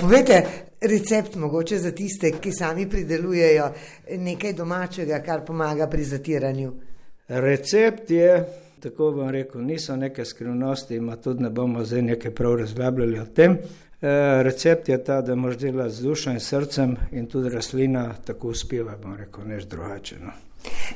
Povejte, 0.00 0.69
recept 0.80 1.36
mogoče 1.36 1.78
za 1.78 1.90
tiste, 1.90 2.32
ki 2.40 2.52
sami 2.52 2.88
pridelujejo 2.88 3.70
nekaj 4.16 4.52
domačega, 4.52 5.22
kar 5.26 5.44
pomaga 5.44 5.86
pri 5.86 6.04
zatiranju. 6.04 6.72
Recept 7.28 8.10
je, 8.10 8.44
tako 8.80 9.12
bom 9.12 9.30
rekel, 9.30 9.62
niso 9.62 9.96
neke 9.96 10.24
skrivnosti, 10.24 10.96
ima 10.96 11.16
tudi 11.16 11.42
ne 11.42 11.50
bomo 11.50 11.84
zdaj 11.84 12.02
nekaj 12.02 12.34
prav 12.34 12.56
razglabljali 12.56 13.18
o 13.18 13.26
tem. 13.26 13.52
E, 13.52 14.42
recept 14.42 14.88
je 14.88 15.04
ta, 15.04 15.20
da 15.22 15.34
moš 15.34 15.56
dela 15.56 15.88
z 15.88 16.02
dušo 16.02 16.30
in 16.30 16.40
srcem 16.40 16.96
in 17.12 17.26
tudi 17.26 17.48
rastlina 17.48 18.14
tako 18.24 18.48
uspeva, 18.48 18.96
bom 19.02 19.16
rekel, 19.16 19.44
než 19.46 19.64
drugače. 19.64 20.16
No. 20.20 20.32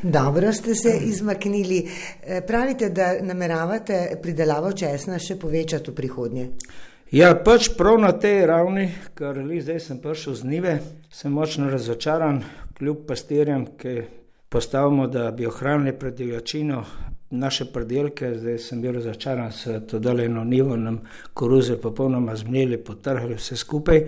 Dobro 0.02 0.52
ste 0.52 0.74
se 0.74 0.98
izmaknili. 1.04 1.88
Eh, 2.22 2.40
pravite, 2.46 2.88
da 2.88 3.20
nameravate 3.20 4.18
pridelavo 4.22 4.72
česna 4.72 5.18
še 5.18 5.36
povečati 5.36 5.90
v 5.90 5.94
prihodnje. 5.94 6.48
Ja, 7.12 7.34
pač 7.36 7.68
prav 7.76 7.98
na 8.00 8.12
tej 8.16 8.46
ravni, 8.48 8.88
ker 9.14 9.36
li 9.44 9.60
zdaj 9.60 9.80
sem 9.80 9.98
prišel 10.02 10.34
z 10.34 10.44
nive, 10.48 10.74
sem 11.12 11.32
močno 11.32 11.68
razočaran, 11.70 12.40
kljub 12.78 13.04
pastirjem, 13.06 13.66
ki 13.78 14.02
postavimo, 14.48 15.06
da 15.06 15.30
bi 15.30 15.46
ohranili 15.46 15.92
pred 15.98 16.14
divjačino 16.14 16.84
naše 17.30 17.64
predelke. 17.72 18.32
Zdaj 18.38 18.58
sem 18.58 18.80
bil 18.80 18.92
razočaran 18.92 19.52
s 19.52 19.80
to 19.90 19.98
doljeno 19.98 20.44
nivo, 20.44 20.76
nam 20.76 21.00
koruze 21.34 21.76
popolnoma 21.80 22.36
zmnili, 22.36 22.78
potrhali 22.78 23.34
vse 23.34 23.56
skupaj. 23.56 24.06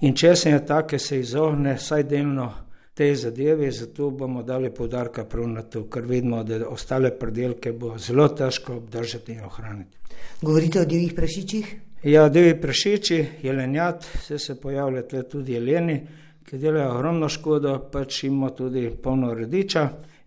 In 0.00 0.14
če 0.16 0.36
se 0.36 0.50
je 0.50 0.66
tako, 0.66 0.98
se 0.98 1.20
izogne 1.20 1.74
vsaj 1.74 2.02
delno 2.02 2.52
te 2.94 3.14
zadeve, 3.14 3.70
zato 3.70 4.10
bomo 4.10 4.42
dali 4.42 4.70
podarka 4.74 5.24
prav 5.24 5.46
na 5.48 5.62
to, 5.62 5.84
ker 5.90 6.06
vidimo, 6.06 6.42
da 6.44 6.64
ostale 6.68 7.10
predelke 7.18 7.72
bo 7.72 7.98
zelo 7.98 8.28
težko 8.28 8.76
obdržati 8.76 9.32
in 9.32 9.44
ohraniti. 9.44 9.98
Govorite 10.42 10.80
o 10.80 10.84
divjih 10.84 11.12
prašičih? 11.14 11.76
Ja, 12.08 12.28
devi 12.32 12.54
prašiči, 12.60 13.16
jelenjat, 13.42 14.06
vse 14.14 14.38
se 14.38 14.54
pojavljajo 14.60 15.22
tudi 15.28 15.52
jeleni, 15.52 15.98
ki 16.44 16.58
delajo 16.58 16.94
ogromno 16.94 17.28
škodo, 17.28 17.74
pač 17.92 18.22
imamo 18.24 18.48
tudi 18.56 18.86
polno 19.02 19.34
rediča. 19.34 19.82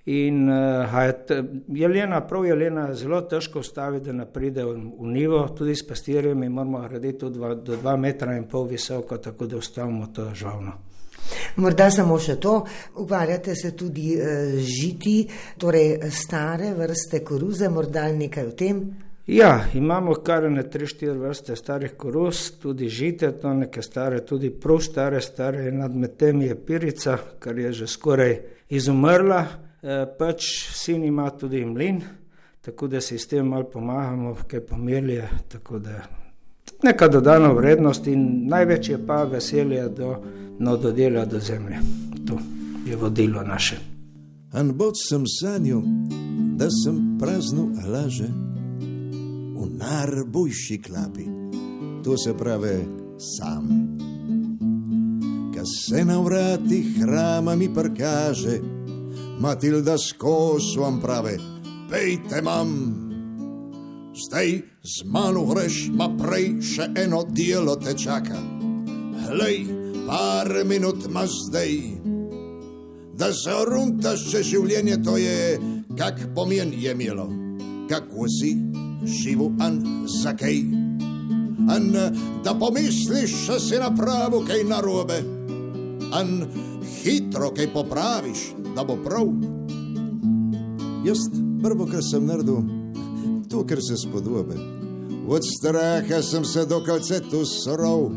In 0.05 0.49
uh, 0.49 0.93
jelena, 1.73 2.21
prav 2.27 2.45
jelena, 2.45 2.85
zelo 2.93 3.21
težko 3.21 3.65
ustavi, 3.65 3.99
da 3.99 4.13
ne 4.13 4.27
pride 4.29 4.65
v, 4.65 4.77
v 4.99 5.09
nivo, 5.09 5.41
tudi 5.57 5.73
s 5.75 5.87
pastirjem, 5.87 6.45
moramo 6.53 6.85
narediti 6.85 7.29
do 7.33 7.55
2 7.73 7.97
metra 7.97 8.37
in 8.37 8.45
pol 8.45 8.69
visoko, 8.69 9.17
tako 9.17 9.49
da 9.49 9.57
ustavimo 9.57 10.13
to 10.13 10.29
žalno. 10.35 10.77
Morda 11.55 11.89
samo 11.89 12.19
še 12.21 12.37
to, 12.37 12.59
ukvarjate 13.01 13.55
se 13.55 13.73
tudi 13.77 14.19
z 14.21 14.67
žiti, 14.69 15.21
torej 15.57 16.11
stare 16.13 16.75
vrste 16.77 17.25
koruze, 17.25 17.69
morda 17.73 18.11
nekaj 18.11 18.45
o 18.45 18.51
tem. 18.51 18.83
Ja, 19.27 19.65
imamo 19.73 20.13
kar 20.13 20.51
ne 20.51 20.63
tri, 20.69 20.87
štiri 20.87 21.17
vrste 21.17 21.55
starih 21.55 21.91
koruz, 21.97 22.51
tudi 22.61 22.89
žite, 22.89 23.31
to 23.31 23.53
neke 23.53 23.81
stare, 23.81 24.23
tudi 24.25 24.49
prav 24.49 24.79
stare, 24.81 25.21
stare 25.21 25.71
nad 25.71 25.93
tem 26.17 26.41
je 26.41 26.55
pirica, 26.55 27.17
kar 27.39 27.59
je 27.59 27.73
že 27.73 27.87
skoraj 27.87 28.39
izumrla. 28.69 29.45
E, 29.81 30.05
pač 30.17 30.45
sin 30.73 31.03
ima 31.03 31.29
tudi 31.29 31.65
mlin, 31.65 32.01
tako 32.61 32.87
da 32.87 33.01
si 33.01 33.17
s 33.17 33.27
tem 33.27 33.47
malo 33.47 33.69
pomagamo, 33.69 34.35
kaj 34.47 34.65
pomelje, 34.65 35.29
tako 35.49 35.79
da 35.79 36.01
neka 36.83 37.07
dodana 37.07 37.51
vrednost 37.51 38.07
in 38.07 38.47
največje 38.49 38.99
pa 39.07 39.23
veselje 39.23 39.87
do 39.89 40.15
nododela 40.59 41.25
do 41.25 41.39
zemlje. 41.39 41.79
To 42.27 42.37
je 42.85 42.95
vodilo 42.95 43.43
naše. 43.43 43.77
Anbot 44.51 44.97
sem 45.09 45.23
sanjal, 45.27 45.81
da 46.57 46.69
sem 46.69 47.17
prazno 47.19 47.69
laže 47.87 48.50
v 49.61 49.69
najboljši 49.77 50.81
klapi, 50.81 51.25
to 52.03 52.17
se 52.17 52.33
pravi 52.37 52.77
sam. 53.17 53.67
Kaj 55.53 55.65
se 55.65 56.05
na 56.05 56.19
vratih 56.19 56.97
hrama 57.01 57.55
mi 57.55 57.69
prikaže, 57.73 58.59
Matilda 59.39 59.97
skozi 59.97 60.79
vam 60.79 61.01
pravi, 61.01 61.37
pejte 61.89 62.41
mam. 62.41 62.69
Zdaj 64.27 64.61
z 64.83 65.05
mano 65.05 65.45
greš, 65.45 65.87
ma 65.93 66.09
prej 66.17 66.57
še 66.61 66.89
eno 66.97 67.23
delo 67.23 67.75
te 67.75 67.93
čaka. 67.93 68.37
Hlej, 69.27 69.65
par 70.07 70.49
minut 70.65 71.07
ma 71.09 71.25
zdaj. 71.25 71.77
Da 73.17 73.29
se 73.33 73.53
oruntaš, 73.53 74.25
če 74.31 74.43
življenje 74.43 74.97
to 75.05 75.17
je, 75.21 75.57
kak 75.97 76.33
pomen 76.35 76.73
je 76.73 76.91
imelo, 76.91 77.29
kako 77.89 78.27
si 78.29 78.55
živo 79.05 79.51
an 79.59 80.05
za 80.21 80.33
kaj. 80.37 80.61
An 81.69 81.91
da 82.43 82.53
pomisliš, 82.59 83.47
da 83.47 83.59
si 83.59 83.75
na 83.79 83.95
pravu 83.95 84.43
kaj 84.47 84.63
narobe, 84.63 85.23
an 86.13 86.45
hitro 87.03 87.51
kaj 87.55 87.73
popraviš, 87.73 88.39
da 88.75 88.83
bo 88.83 88.97
prav. 89.03 89.27
Jaz 91.05 91.17
prvo, 91.63 91.85
kar 91.85 92.03
sem 92.11 92.25
naredil 92.25 92.61
to, 93.49 93.65
kar 93.67 93.77
se 93.81 93.97
spodobi. 93.97 94.55
Od 95.27 95.41
straha 95.57 96.21
sem 96.21 96.45
se 96.45 96.65
do 96.65 96.81
kalcetu 96.83 97.45
sorov. 97.45 98.11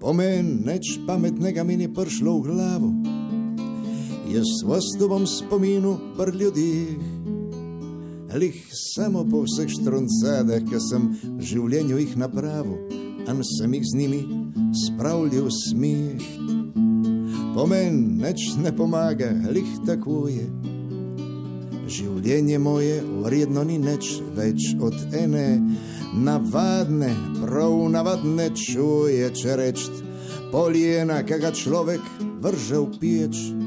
Pomen 0.00 0.62
neč 0.66 0.98
pametnega 1.06 1.64
mi 1.64 1.76
ni 1.76 1.88
prišlo 1.94 2.38
v 2.38 2.42
glavo. 2.42 2.90
Jaz 4.32 4.62
vas 4.66 4.86
tu 4.98 5.08
bom 5.08 5.26
spominu 5.26 5.98
pr 6.16 6.34
ljudih. 6.34 7.11
Lih 8.34 8.66
samo 8.72 9.24
po 9.30 9.42
vseh 9.44 9.68
štruncadah, 9.68 10.64
ki 10.64 10.78
sem 10.80 11.08
v 11.12 11.44
življenju 11.44 11.98
jih 12.00 12.14
napravil, 12.16 12.78
an 13.28 13.42
sem 13.44 13.74
jih 13.76 13.84
z 13.84 13.98
njimi 13.98 14.20
spravljal 14.72 15.50
smih. 15.52 16.24
Pomen 17.52 17.98
neč 18.22 18.54
ne 18.56 18.72
pomaga, 18.72 19.28
lih 19.52 19.68
tako 19.84 20.24
je. 20.32 20.48
Življenje 21.92 22.58
moje 22.58 23.02
vredno 23.04 23.66
ni 23.68 23.76
nič 23.76 24.14
več 24.32 24.70
od 24.80 24.96
ene 25.12 25.60
navadne, 26.16 27.12
prav 27.42 27.76
navadne 27.92 28.48
čuje, 28.56 29.28
če 29.36 29.58
reči, 29.60 29.90
poljena, 30.54 31.20
ki 31.20 31.36
ga 31.42 31.52
človek 31.52 32.14
vrže 32.40 32.80
v 32.80 32.96
peč. 32.96 33.61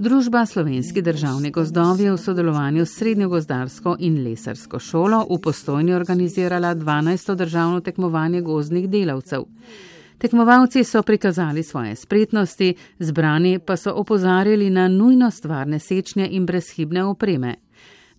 Družba 0.00 0.46
Slovenski 0.46 1.02
državni 1.02 1.50
gozdovi 1.50 2.04
je 2.04 2.12
v 2.12 2.18
sodelovanju 2.18 2.86
s 2.86 2.94
Srednjo 2.96 3.28
gozdarsko 3.28 3.96
in 3.98 4.14
lesarsko 4.24 4.78
šolo 4.78 5.26
v 5.30 5.36
postojni 5.44 5.92
organizirala 5.92 6.74
12. 6.74 7.34
državno 7.34 7.80
tekmovanje 7.80 8.40
gozdnih 8.40 8.88
delavcev. 8.88 9.44
Tekmovalci 10.18 10.84
so 10.84 11.02
prikazali 11.02 11.62
svoje 11.62 11.96
spretnosti, 11.96 12.74
zbrani 12.98 13.58
pa 13.58 13.76
so 13.76 13.92
opozarjali 13.92 14.70
na 14.70 14.88
nujnost 14.88 15.44
varne 15.44 15.78
sečnje 15.78 16.28
in 16.30 16.46
brezhibne 16.46 17.04
opreme. 17.04 17.54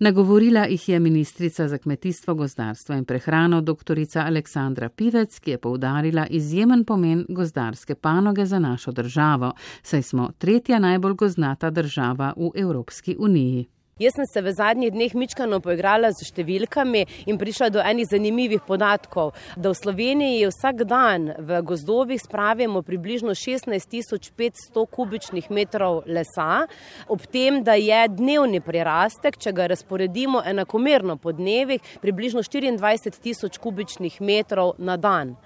Nagovorila 0.02 0.66
jih 0.66 0.90
je 0.90 1.00
ministrica 1.00 1.68
za 1.68 1.78
kmetijstvo, 1.78 2.34
gozdarstvo 2.36 2.96
in 2.96 3.06
prehrano 3.06 3.62
dr. 3.62 3.98
Aleksandra 4.16 4.90
Pivec, 4.90 5.40
ki 5.40 5.52
je 5.52 5.58
poudarila 5.58 6.28
izjemen 6.28 6.86
pomen 6.86 7.26
gozdarske 7.30 7.96
panoge 7.96 8.46
za 8.46 8.60
našo 8.60 8.92
državo, 8.92 9.52
saj 9.84 10.02
smo 10.02 10.32
tretja 10.38 10.80
najbolj 10.80 11.14
goznata 11.14 11.70
država 11.70 12.34
v 12.38 12.50
Evropski 12.56 13.16
uniji. 13.20 13.68
Jaz 14.02 14.16
sem 14.16 14.26
se 14.26 14.42
v 14.42 14.52
zadnjih 14.52 14.90
dneh 14.90 15.14
mičkano 15.14 15.60
poigrala 15.62 16.10
z 16.10 16.26
številkami 16.26 17.04
in 17.30 17.38
prišla 17.38 17.68
do 17.70 17.84
enih 17.86 18.08
zanimivih 18.10 18.64
podatkov, 18.66 19.36
da 19.54 19.70
v 19.70 19.78
Sloveniji 19.78 20.48
vsak 20.50 20.82
dan 20.90 21.28
v 21.38 21.60
gozdovih 21.62 22.18
spravimo 22.18 22.82
približno 22.82 23.36
16.500 23.38 24.88
kubičnih 24.90 25.52
metrov 25.54 26.02
lesa, 26.10 26.66
ob 27.14 27.30
tem, 27.30 27.62
da 27.62 27.78
je 27.78 28.02
dnevni 28.10 28.64
prirastek, 28.66 29.38
če 29.38 29.54
ga 29.54 29.70
razporedimo 29.70 30.42
enakomerno 30.50 31.20
po 31.22 31.30
dnevih, 31.30 31.86
približno 32.02 32.42
24.000 32.42 33.54
kubičnih 33.62 34.18
metrov 34.18 34.82
na 34.82 34.98
dan. 34.98 35.38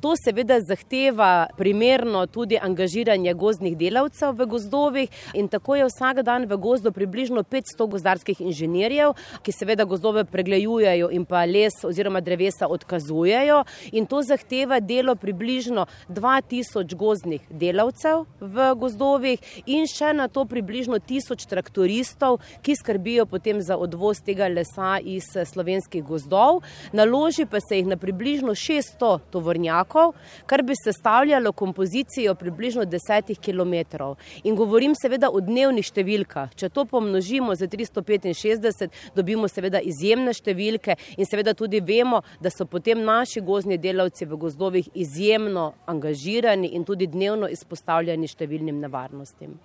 To 0.00 0.12
seveda 0.16 0.60
zahteva 0.60 1.48
primerno 1.56 2.26
tudi 2.26 2.58
angažiranje 2.62 3.32
gozdnih 3.34 3.74
delavcev 3.76 4.36
v 4.38 4.46
gozdovih 4.46 5.08
in 5.34 5.48
tako 5.50 5.74
je 5.74 5.88
vsak 5.88 6.20
dan 6.22 6.44
v 6.46 6.54
gozdu 6.56 6.92
približno 6.94 7.42
500 7.42 7.88
gozdarskih 7.90 8.40
inženirjev, 8.40 9.16
ki 9.42 9.52
seveda 9.52 9.84
gozdove 9.84 10.22
pregledujejo 10.24 11.08
in 11.10 11.24
pa 11.26 11.42
les 11.50 11.74
oziroma 11.82 12.20
drevesa 12.20 12.68
odkazujejo 12.70 13.64
in 13.90 14.06
to 14.06 14.22
zahteva 14.22 14.78
delo 14.80 15.16
približno 15.16 15.88
2000 16.08 16.94
gozdnih 16.94 17.50
delavcev 17.50 18.22
v 18.38 18.68
gozdovih 18.78 19.42
in 19.66 19.90
še 19.90 20.12
na 20.14 20.28
to 20.28 20.46
približno 20.46 21.02
1000 21.02 21.42
traktoristov, 21.50 22.38
ki 22.62 22.78
skrbijo 22.78 23.26
potem 23.26 23.58
za 23.58 23.74
odvoz 23.74 24.22
tega 24.22 24.46
lesa 24.46 25.00
iz 25.02 25.26
slovenskih 25.34 26.06
gozdov. 26.06 26.62
Naloži 26.92 27.50
pa 27.50 27.58
se 27.58 27.82
jih 27.82 27.90
na 27.90 27.96
približno 27.98 28.54
600 28.54 29.18
tovornjakov 29.34 29.87
korakov, 29.88 30.14
kar 30.46 30.62
bi 30.62 30.74
sestavljalo 30.84 31.52
kompozicijo 31.52 32.34
približno 32.34 32.84
10 32.84 33.34
km. 33.40 34.14
In 34.44 34.56
govorim 34.56 34.94
seveda 34.94 35.30
o 35.30 35.40
dnevnih 35.40 35.84
številkah. 35.84 36.54
Če 36.54 36.68
to 36.68 36.84
pomnožimo 36.84 37.54
za 37.54 37.66
365, 37.66 38.90
dobimo 39.14 39.48
seveda 39.48 39.80
izjemne 39.80 40.32
številke 40.32 40.96
in 41.16 41.26
seveda 41.26 41.54
tudi 41.54 41.80
vemo, 41.80 42.22
da 42.40 42.50
so 42.50 42.66
potem 42.66 43.02
naši 43.04 43.40
gozni 43.40 43.78
delavci 43.78 44.26
v 44.26 44.36
gozdovih 44.36 44.90
izjemno 44.94 45.72
angažirani 45.86 46.74
in 46.74 46.84
tudi 46.84 47.06
dnevno 47.06 47.48
izpostavljeni 47.48 48.28
številnim 48.28 48.80
nevarnostim. 48.80 49.58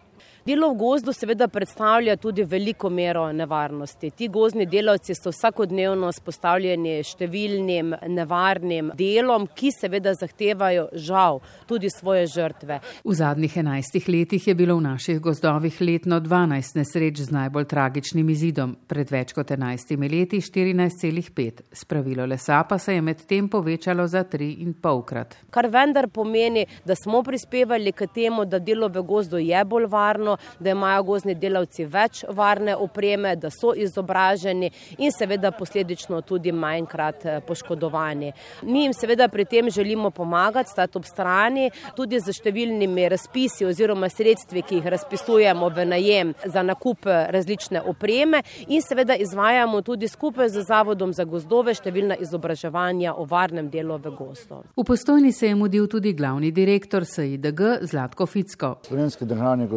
Delo 0.45 0.73
v 0.73 0.75
gozdu 0.75 1.13
seveda 1.15 1.47
predstavlja 1.47 2.17
tudi 2.19 2.43
veliko 2.43 2.89
mero 2.89 3.31
nevarnosti. 3.31 4.09
Ti 4.11 4.27
gozni 4.27 4.65
delavci 4.67 5.15
so 5.15 5.31
vsakodnevno 5.31 6.09
spostavljeni 6.11 6.97
številnim 7.07 7.93
nevarnim 8.11 8.89
delom, 8.99 9.45
ki 9.55 9.71
seveda 9.71 10.11
zahtevajo 10.19 10.89
žal 10.99 11.39
tudi 11.69 11.87
svoje 11.87 12.25
žrtve. 12.27 12.81
V 13.07 13.15
zadnjih 13.15 13.55
enajstih 13.61 14.09
letih 14.11 14.49
je 14.49 14.55
bilo 14.59 14.75
v 14.81 14.83
naših 14.89 15.21
gozdovih 15.23 15.77
letno 15.79 16.19
12 16.19 16.75
nesreč 16.81 17.23
z 17.23 17.31
najbolj 17.31 17.69
tragičnim 17.71 18.33
izidom, 18.35 18.75
pred 18.83 19.15
več 19.15 19.31
kot 19.31 19.55
enajstimi 19.55 20.11
leti 20.11 20.41
14,5. 20.43 21.63
Spravilo 21.71 22.27
lesa 22.27 22.59
pa 22.67 22.75
se 22.75 22.97
je 22.97 23.05
med 23.05 23.23
tem 23.31 23.47
povečalo 23.47 24.09
za 24.11 24.25
3,5 24.27 25.07
krat. 25.07 25.39
Kar 25.55 25.71
vendar 25.71 26.11
pomeni, 26.11 26.67
da 26.83 26.99
smo 26.99 27.23
prispevali 27.23 27.95
k 27.95 28.11
temu, 28.11 28.43
da 28.43 28.59
delo 28.59 28.91
v 28.91 29.07
gozdu 29.07 29.39
je 29.39 29.63
bolj 29.63 29.87
varno, 29.87 30.32
da 30.59 30.69
imajo 30.69 31.03
gozni 31.03 31.35
delavci 31.35 31.85
več 31.85 32.23
varne 32.29 32.75
opreme, 32.75 33.35
da 33.35 33.49
so 33.49 33.73
izobraženi 33.75 34.71
in 34.97 35.11
seveda 35.11 35.51
posledično 35.51 36.21
tudi 36.21 36.51
manjkrat 36.51 37.25
eh, 37.25 37.39
poškodovani. 37.47 38.31
Mi 38.61 38.83
jim 38.83 38.93
seveda 38.93 39.27
pri 39.27 39.45
tem 39.45 39.69
želimo 39.69 40.11
pomagati, 40.11 40.69
stati 40.69 40.97
ob 40.97 41.05
strani, 41.05 41.69
tudi 41.95 42.19
z 42.19 42.33
številnimi 42.33 43.07
razpisi 43.09 43.65
oziroma 43.65 44.09
sredstvi, 44.09 44.61
ki 44.61 44.79
jih 44.79 44.91
razpisujemo 44.95 45.69
v 45.69 45.85
najem 45.85 46.33
za 46.45 46.63
nakup 46.63 47.07
eh, 47.07 47.27
različne 47.31 47.81
opreme 47.81 48.43
in 48.67 48.81
seveda 48.81 49.15
izvajamo 49.15 49.81
tudi 49.81 50.07
skupaj 50.07 50.49
z 50.49 50.63
Zavodom 50.67 51.13
za 51.13 51.25
gozdove 51.25 51.73
številna 51.75 52.17
izobraževanja 52.21 53.15
o 53.17 53.25
varnem 53.29 53.69
delu 53.69 53.97
v 53.97 54.13
gozdu. 54.15 54.63
V 54.77 54.85
postojni 54.87 55.31
se 55.31 55.47
je 55.47 55.55
mudil 55.55 55.87
tudi 55.87 56.13
glavni 56.13 56.51
direktor 56.51 57.05
SIDG 57.05 57.61
Zlatko 57.81 58.25
Ficko. 58.25 58.75
Slovenski 58.87 59.25
državni 59.25 59.67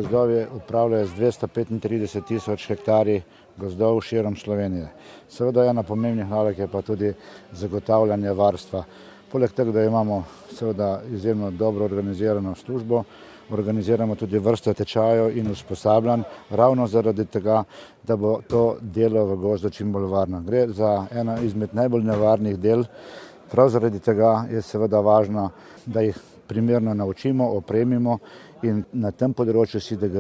gozdovi 0.47 0.57
upravljajo 0.57 1.07
z 1.07 1.11
235 1.11 2.25
tisoč 2.27 2.67
hektarji 2.69 3.23
gozdov 3.57 4.01
širom 4.01 4.37
Slovenije. 4.37 4.89
Seveda 5.29 5.65
ena 5.65 5.83
pomembnih 5.83 6.29
nalog 6.29 6.59
je 6.59 6.69
pa 6.69 6.83
tudi 6.83 7.15
zagotavljanje 7.53 8.33
varstva. 8.33 8.85
Poleg 9.33 9.53
tega, 9.53 9.73
da 9.73 9.85
imamo 9.85 10.25
seveda 10.53 11.03
izjemno 11.13 11.51
dobro 11.51 11.85
organizirano 11.85 12.55
službo, 12.55 13.05
organiziramo 13.51 14.15
tudi 14.15 14.39
vrsto 14.39 14.75
tečajev 14.75 15.37
in 15.39 15.51
usposabljanj, 15.51 16.23
ravno 16.51 16.87
zaradi 16.87 17.25
tega, 17.25 17.65
da 18.03 18.17
bo 18.17 18.41
to 18.49 18.77
delo 18.81 19.25
v 19.25 19.37
gozdu 19.37 19.71
čim 19.71 19.93
bolj 19.93 20.07
varno. 20.07 20.41
Gre 20.41 20.69
za 20.69 21.07
eno 21.11 21.39
izmed 21.43 21.75
najbolj 21.75 22.05
nevarnih 22.05 22.59
del, 22.59 22.85
prav 23.51 23.69
zaradi 23.69 23.99
tega 24.01 24.47
je 24.51 24.63
seveda 24.63 25.01
važno, 25.01 25.51
da 25.87 26.01
jih 26.01 26.17
primerno 26.47 26.95
naučimo, 26.95 27.51
opremimo 27.57 28.19
in 28.65 28.83
na 28.97 29.11
tem 29.13 29.35
področju 29.37 29.81
SIDG 29.83 30.17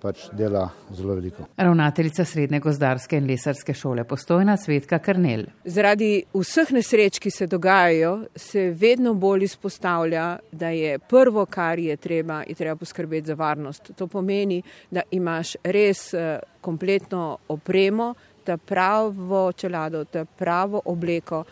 pač 0.00 0.26
dela 0.36 0.64
zelo 0.94 1.14
veliko. 1.16 1.46
Ravnateljica 1.56 2.24
Srednje 2.26 2.60
gozdarske 2.64 3.18
in 3.18 3.26
lesarske 3.28 3.74
šole 3.74 4.04
postojna 4.08 4.56
Svetka 4.60 4.98
Krnel. 5.02 5.46
Zaradi 5.64 6.10
vseh 6.34 6.72
nesreč, 6.76 7.20
ki 7.22 7.30
se 7.30 7.48
dogajajo, 7.50 8.12
se 8.36 8.68
vedno 8.76 9.14
bolj 9.14 9.46
izpostavlja, 9.48 10.26
da 10.52 10.70
je 10.74 10.98
prvo, 10.98 11.46
kar 11.46 11.78
je 11.78 11.96
treba, 11.96 12.42
je 12.48 12.54
treba 12.58 12.76
poskrbeti 12.76 13.32
za 13.32 13.38
varnost. 13.38 13.92
To 13.96 14.06
pomeni, 14.06 14.62
da 14.90 15.06
imaš 15.10 15.56
res 15.64 16.08
eh, 16.14 16.38
kompletno 16.60 17.38
opremo, 17.48 18.14
ta 18.46 18.56
pravo 18.56 19.50
čelado, 19.52 20.04
ta 20.04 20.24
pravo 20.24 20.82
obleko, 20.84 21.44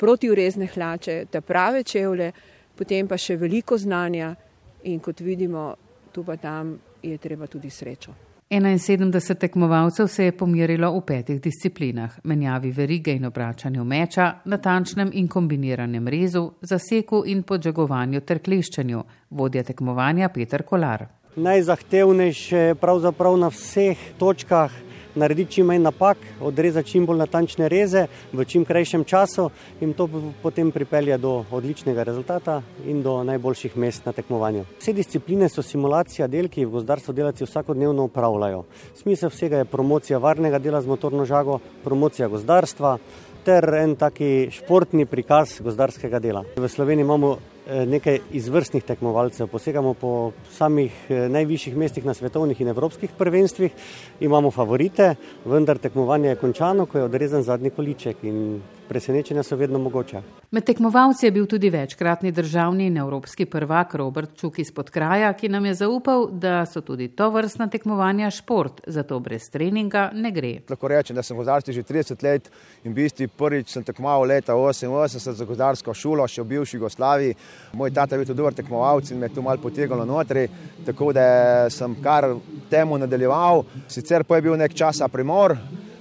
protiurezne 0.00 0.68
hlače, 0.74 1.24
ta 1.30 1.40
prave 1.40 1.82
čevlje, 1.84 2.32
potem 2.76 3.08
pa 3.08 3.18
še 3.20 3.36
veliko 3.40 3.76
znanja 3.78 4.34
in 4.82 5.00
kot 5.00 5.20
vidimo, 5.20 5.74
tu 6.12 6.24
pa 6.24 6.36
tam 6.36 6.78
je 7.02 7.18
treba 7.18 7.46
tudi 7.46 7.70
srečo. 7.70 8.12
71 8.50 9.34
tekmovalcev 9.38 10.06
se 10.06 10.24
je 10.24 10.32
pomirilo 10.32 10.90
v 10.98 11.00
petih 11.06 11.40
disciplinah: 11.40 12.18
menjavi 12.24 12.70
verige 12.70 13.12
in 13.14 13.24
obračanju 13.24 13.84
meča, 13.84 14.40
natančnem 14.44 15.10
in 15.14 15.28
kombiniranem 15.28 16.08
rezu, 16.08 16.50
zaseku 16.60 17.22
in 17.26 17.42
podžagovanju 17.42 18.20
ter 18.20 18.38
kleščanju, 18.38 19.04
vodja 19.30 19.62
tekmovanja 19.62 20.28
Peter 20.28 20.62
Kolar. 20.62 21.06
Najzahtevnejše 21.36 22.74
pravzaprav 22.80 23.36
na 23.38 23.48
vseh 23.48 23.98
točkah 24.18 24.72
narediti 25.14 25.52
čim 25.52 25.66
manj 25.66 25.82
napak, 25.82 26.18
odrezati 26.40 26.90
čim 26.90 27.06
bolj 27.06 27.18
natančne 27.18 27.68
reze 27.68 28.06
v 28.32 28.44
čim 28.44 28.64
krajšem 28.64 29.04
času 29.04 29.50
in 29.80 29.92
to 29.92 30.08
potem 30.42 30.70
pripelje 30.72 31.18
do 31.18 31.44
odličnega 31.50 32.02
rezultata 32.02 32.62
in 32.86 33.02
do 33.02 33.22
najboljših 33.24 33.76
mest 33.76 34.06
na 34.06 34.12
tekmovanju. 34.12 34.64
Vse 34.78 34.92
discipline 34.92 35.48
so 35.48 35.62
simulacija 35.62 36.28
del, 36.28 36.48
ki 36.48 36.64
jih 36.64 36.68
v 36.68 36.78
gozdarstvu 36.78 37.14
delavci 37.14 37.44
vsakodnevno 37.44 38.04
upravljajo. 38.10 38.64
Smisel 39.02 39.30
vsega 39.30 39.62
je 39.62 39.70
promocija 39.70 40.18
varnega 40.18 40.58
dela 40.58 40.80
z 40.80 40.86
motorno 40.86 41.24
žago, 41.24 41.60
promocija 41.84 42.28
gozdarstva 42.28 42.98
ter 43.44 43.64
en 43.74 43.96
taki 43.96 44.50
športni 44.52 45.06
prikaz 45.08 45.60
gozdarskega 45.64 46.20
dela. 46.20 46.44
V 46.56 46.68
Sloveniji 46.68 47.04
imamo 47.08 47.36
nekaj 47.70 48.18
izvrstnih 48.32 48.84
tekmovalcev. 48.84 49.46
Posegamo 49.46 49.94
po 49.94 50.32
samih 50.50 50.92
eh, 51.08 51.28
najvišjih 51.28 51.76
mestih 51.76 52.04
na 52.04 52.14
svetovnih 52.14 52.60
in 52.60 52.68
evropskih 52.68 53.10
prvenstvih, 53.18 53.72
imamo 54.20 54.50
favorite, 54.50 55.14
vendar 55.44 55.78
tekmovanje 55.78 56.28
je 56.28 56.36
končano, 56.36 56.86
ko 56.86 56.98
je 56.98 57.04
odrezan 57.04 57.42
zadnji 57.42 57.70
količek 57.70 58.24
in 58.24 58.60
presenečenja 58.90 59.42
so 59.46 59.56
vedno 59.56 59.78
mogoče. 59.78 60.20
Med 60.50 60.64
tekmovalci 60.66 61.26
je 61.26 61.30
bil 61.30 61.46
tudi 61.46 61.70
večkratni 61.70 62.32
državni 62.34 62.88
in 62.90 62.96
evropski 62.98 63.46
prvak 63.46 63.94
Robert 63.94 64.32
Čuk 64.40 64.58
iz 64.58 64.72
podkraja, 64.74 65.30
ki 65.38 65.48
nam 65.48 65.68
je 65.68 65.74
zaupal, 65.84 66.26
da 66.32 66.64
so 66.66 66.82
tudi 66.82 67.06
to 67.08 67.28
vrstna 67.30 67.68
tekmovanja 67.70 68.30
šport, 68.34 68.80
zato 68.86 69.20
brez 69.22 69.46
treninga 69.50 70.08
ne 70.14 70.32
gre. 70.34 70.50
Lahko 70.68 70.90
rečem, 70.90 71.16
da 71.16 71.22
sem 71.22 71.38
gozdarski 71.38 71.72
že 71.72 71.84
30 71.86 72.24
let 72.26 72.50
in 72.84 72.90
v 72.90 72.96
bistvu 72.96 73.28
prvič 73.38 73.70
sem 73.76 73.86
tekmoval 73.86 74.26
leta 74.32 74.58
88 74.58 75.38
za 75.38 75.46
gozdarsko 75.46 75.94
šolo, 75.94 76.26
še 76.26 76.42
v 76.42 76.50
bivši 76.56 76.76
Jugoslaviji. 76.80 77.36
Moj 77.78 77.94
tata 77.94 78.16
je 78.16 78.24
bil 78.24 78.32
tudi 78.32 78.42
dober 78.42 78.58
tekmovalec 78.58 79.14
in 79.14 79.22
me 79.22 79.30
je 79.30 79.36
tu 79.38 79.46
malo 79.46 79.62
potegnilo 79.62 80.04
notri, 80.04 80.48
tako 80.86 81.12
da 81.14 81.70
sem 81.70 81.94
kar 82.02 82.26
temu 82.70 82.98
nadaljeval. 82.98 83.62
Sicer 83.86 84.26
pa 84.26 84.40
je 84.40 84.48
bil 84.48 84.58
nek 84.58 84.74
časa 84.74 85.08
premor, 85.08 85.54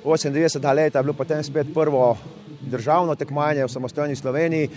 98 0.04 0.74
let 0.74 0.96
je 0.96 1.04
bilo 1.04 1.14
potem 1.14 1.44
spet 1.44 1.70
prvo 1.74 2.18
državno 2.62 3.16
tekmovanje 3.16 3.64
v 3.64 3.72
samostojni 3.72 4.16
Sloveniji 4.16 4.70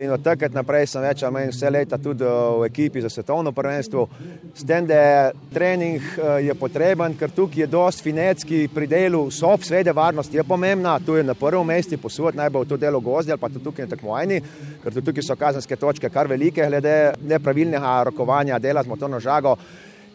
in 0.00 0.10
od 0.10 0.22
takrat 0.24 0.54
naprej 0.56 0.86
sem 0.86 1.02
več 1.04 1.22
ali 1.22 1.34
manj 1.34 1.50
vse 1.52 1.70
leta 1.70 1.98
tudi 1.98 2.24
eh, 2.24 2.36
v 2.60 2.68
ekipi 2.68 3.02
za 3.04 3.10
svetovno 3.12 3.52
prvenstvo. 3.52 4.06
S 4.54 4.64
tem, 4.66 4.86
da 4.86 4.94
je 4.94 5.32
trening 5.52 6.00
eh, 6.00 6.30
je 6.46 6.54
potreben, 6.54 7.16
ker 7.20 7.30
tukaj 7.36 7.64
je 7.64 7.68
dost 7.70 8.02
finecki 8.02 8.62
pri 8.74 8.88
delu, 8.88 9.26
so 9.30 9.52
svede 9.60 9.92
varnost 9.92 10.34
je 10.34 10.44
pomembna, 10.44 10.98
tu 11.04 11.16
je 11.16 11.24
na 11.24 11.34
prvem 11.34 11.66
mestu 11.66 11.98
posod 11.98 12.36
najbolj 12.36 12.68
to 12.68 12.76
delo 12.76 13.00
gozdi 13.00 13.32
ali 13.32 13.40
pa 13.40 13.48
tudi 13.48 13.64
tukaj 13.64 13.86
na 13.86 13.94
tekmovanji, 13.96 14.40
ker 14.82 14.92
tudi 14.92 15.06
tukaj 15.10 15.26
so 15.26 15.36
kazanske 15.36 15.76
točke 15.76 16.10
kar 16.10 16.28
velike 16.28 16.66
glede 16.66 16.96
nepravilnega 17.20 18.02
rokovanja 18.08 18.58
dela 18.58 18.82
z 18.82 18.88
motorno 18.88 19.20
žago. 19.20 19.56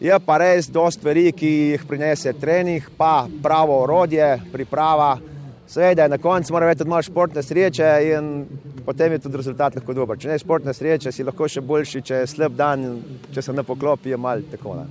Je 0.00 0.12
pa 0.20 0.36
res 0.36 0.66
dost 0.68 0.98
stvari, 1.00 1.30
ki 1.32 1.50
jih 1.72 1.86
prinese 1.88 2.34
trening, 2.36 2.84
pa 2.98 3.24
pravo 3.42 3.78
orodje, 3.86 4.34
priprava. 4.52 5.14
Seveda, 5.66 6.08
na 6.08 6.18
koncu 6.18 6.52
mora 6.52 6.66
biti 6.66 6.78
tudi 6.78 6.90
malo 6.90 7.02
športne 7.02 7.42
sreče 7.42 7.88
in 8.12 8.46
potem 8.84 9.12
je 9.12 9.18
tudi 9.18 9.36
rezultat 9.36 9.74
lahko 9.74 9.94
dober. 9.94 10.18
Če 10.18 10.28
ne 10.28 10.38
športne 10.38 10.74
sreče, 10.74 11.12
si 11.12 11.26
lahko 11.26 11.48
še 11.48 11.60
boljši, 11.60 12.02
če 12.06 12.22
je 12.22 12.30
slab 12.30 12.54
dan, 12.54 12.86
če 13.34 13.42
se 13.42 13.52
ne 13.52 13.66
poklopi, 13.66 14.14
je 14.14 14.20
mal 14.20 14.46
tako. 14.52 14.78
Ne. 14.78 14.86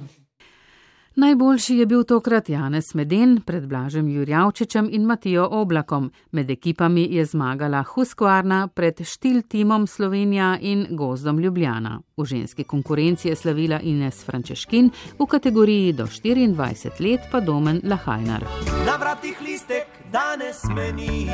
Najboljši 1.16 1.78
je 1.78 1.86
bil 1.86 2.04
tokrat 2.04 2.50
Janez 2.50 2.90
Meden 2.94 3.38
pred 3.48 3.68
Blažem 3.72 4.10
Jurjavčičem 4.12 4.90
in 4.92 5.06
Matijo 5.08 5.48
Oblakom. 5.52 6.12
Med 6.32 6.50
ekipami 6.52 7.08
je 7.16 7.24
zmagala 7.26 7.84
Huskvarna 7.84 8.68
pred 8.68 9.00
Štil 9.00 9.42
timom 9.48 9.88
Slovenija 9.88 10.58
in 10.62 10.88
Gozdom 10.90 11.40
Ljubljana. 11.40 12.02
V 12.18 12.26
ženski 12.26 12.64
konkurenci 12.64 13.30
je 13.30 13.36
slavila 13.36 13.80
Ines 13.80 14.26
Frančeškin, 14.26 14.92
v 15.20 15.26
kategoriji 15.26 15.94
do 15.94 16.04
24 16.04 17.00
let 17.00 17.32
pa 17.32 17.40
Domen 17.40 17.82
Lahajnar. 17.84 18.44
Na 18.86 18.98
vratih 19.00 19.40
listek 19.42 19.95
danes 20.12 20.63
meni. 20.76 21.30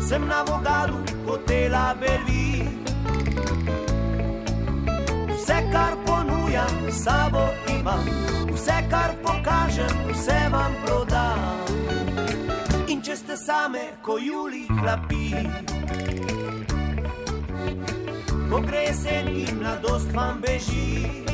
Sem 0.00 0.26
na 0.26 0.42
vogalu 0.44 1.04
hotela 1.26 1.94
Beli. 2.00 2.68
Vse, 5.28 5.58
kar 5.72 5.96
ponujam, 6.06 6.90
sabo 6.90 7.44
imam, 7.68 8.04
vse, 8.52 8.76
kar 8.90 9.14
pokažem, 9.22 9.96
vse 10.12 10.38
vam 10.52 10.72
prodam. 10.84 11.38
In 12.88 13.02
če 13.02 13.16
ste 13.16 13.36
same, 13.36 13.84
ko 14.02 14.18
juli 14.18 14.66
hlapi, 14.68 15.32
ko 18.50 18.60
gre 18.64 18.86
sen 18.92 19.28
in 19.28 19.60
mladost 19.60 20.12
vam 20.16 20.40
beži. 20.40 21.24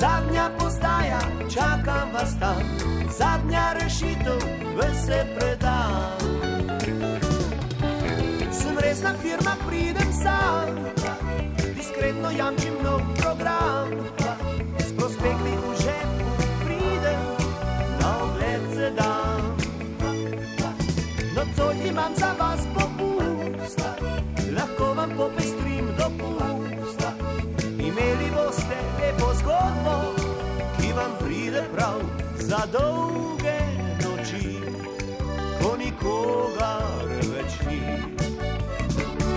Zadnja 0.00 0.50
postaja, 0.58 1.20
čakam 1.54 2.08
vas 2.12 2.32
tam, 2.40 2.62
zadnja 3.18 3.72
rešitev, 3.72 4.40
vse 4.76 5.26
predam. 5.36 6.18
Sem 8.52 8.78
resna 8.78 9.12
firma, 9.22 9.56
pridem 9.68 10.12
sam 10.12 10.90
diskretno 11.76 12.30
jamčim 12.30 12.74
nov 12.82 13.00
program. 13.20 13.88
S 14.78 14.92
prospekti 14.96 15.52
v 15.52 15.76
žepu 15.84 16.30
pridem, 16.64 17.22
na 18.00 18.08
ogled 18.24 18.62
se 18.74 18.90
dan. 18.96 19.40
Nocoj 21.36 21.76
imam 21.88 22.12
za 22.16 22.29
za 32.50 32.66
dolge 32.72 33.58
noči, 34.02 34.58
ko 35.62 35.76
nikogar 35.78 37.06
več 37.30 37.52
ni 37.68 37.78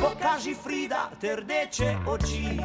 pokaži 0.02 0.56
Frida 0.58 1.04
ter 1.22 1.44
rdeče 1.44 1.92
oči. 2.10 2.58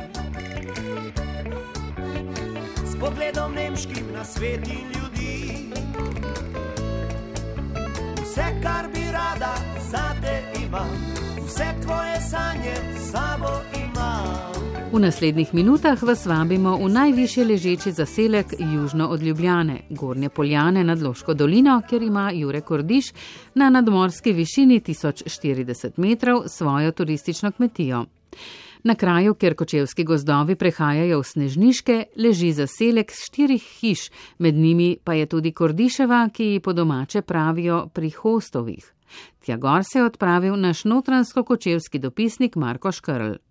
S 2.80 2.96
pogledom 2.96 3.52
nemškim 3.54 4.08
na 4.14 4.24
svet 4.24 4.64
in 4.72 4.88
ljudi. 4.96 5.68
Vse, 8.22 8.48
kar 8.62 8.88
bi 8.94 9.04
rada, 9.12 9.52
zate 9.90 10.38
imam, 10.64 10.96
vse 11.44 11.68
tvoje 11.84 12.20
sanje 12.30 12.74
sabo 13.12 13.60
imam. 13.76 14.67
V 14.92 14.98
naslednjih 14.98 15.54
minutah 15.54 16.02
vas 16.02 16.26
vabimo 16.26 16.76
v 16.76 16.88
najvišje 16.88 17.44
ležeči 17.44 17.90
zaselek 17.92 18.54
južno 18.58 19.08
od 19.08 19.22
Ljubljane, 19.22 19.80
Gornje 19.90 20.28
Poljane 20.28 20.84
nad 20.84 21.02
Loško 21.02 21.34
dolino, 21.34 21.82
kjer 21.88 22.02
ima 22.02 22.30
Jure 22.34 22.60
Kordiš 22.60 23.12
na 23.54 23.70
nadmorski 23.70 24.32
višini 24.32 24.80
1040 24.80 25.90
metrov 25.96 26.42
svojo 26.46 26.92
turistično 26.92 27.52
kmetijo. 27.52 28.04
Na 28.84 28.94
kraju, 28.94 29.34
kjer 29.34 29.54
kočevski 29.54 30.04
gozdovi 30.04 30.56
prehajajo 30.56 31.18
v 31.20 31.24
snežniške, 31.24 32.04
leži 32.16 32.52
zaselek 32.52 33.12
štirih 33.12 33.64
hiš, 33.80 34.10
med 34.38 34.54
njimi 34.54 34.96
pa 35.04 35.12
je 35.12 35.26
tudi 35.26 35.52
Kordiševa, 35.52 36.28
ki 36.32 36.44
ji 36.44 36.60
po 36.60 36.72
domače 36.72 37.22
pravijo 37.22 37.88
pri 37.92 38.10
Hostovih. 38.10 38.94
Tja 39.44 39.56
gor 39.56 39.84
se 39.84 39.98
je 39.98 40.04
odpravil 40.04 40.56
naš 40.56 40.84
notransko 40.84 41.44
kočevski 41.44 41.98
dopisnik 41.98 42.56
Marko 42.56 42.92
Škrl. 42.92 43.47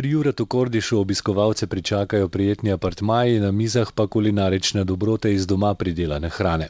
Pri 0.00 0.10
Juretu 0.10 0.46
Kordišu 0.46 0.98
obiskovalce 0.98 1.66
pričakajo 1.66 2.28
prijetni 2.28 2.72
apartmaji, 2.72 3.40
na 3.40 3.50
mizah 3.50 3.92
pa 3.94 4.06
kulinarične 4.06 4.84
dobrote 4.84 5.32
iz 5.32 5.46
doma 5.46 5.74
pridelane 5.74 6.28
hrane. 6.28 6.68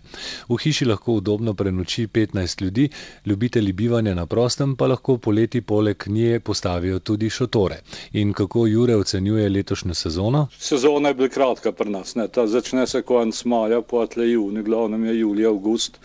V 0.49 0.57
hiši 0.63 0.85
lahko 0.85 1.13
udobno 1.13 1.55
prenoči 1.55 2.07
15 2.07 2.63
ljudi, 2.63 2.89
ljubitelji 3.27 3.73
bivanja 3.73 4.15
na 4.15 4.27
prostem 4.27 4.75
pa 4.77 4.87
lahko 4.87 5.17
poleti 5.19 5.61
poleg 5.61 6.05
nje 6.07 6.41
postavijo 6.41 6.99
tudi 6.99 7.31
šotore. 7.31 7.77
In 8.13 8.33
kako 8.33 8.67
Jure 8.67 8.97
ocenjuje 8.97 9.49
letošnjo 9.49 9.95
sezono? 9.95 10.49
Sezona 10.59 11.09
je 11.09 11.15
bila 11.15 11.29
kratka 11.29 11.73
pri 11.73 11.91
nas, 11.91 12.15
ne? 12.15 12.29
ta 12.29 12.47
začne 12.47 12.87
se 12.87 13.03
konec 13.03 13.45
maja, 13.45 13.81
potle 13.83 14.31
juni, 14.31 14.63
glavnem 14.63 15.05
je 15.05 15.19
julij, 15.19 15.47
avgust, 15.47 16.01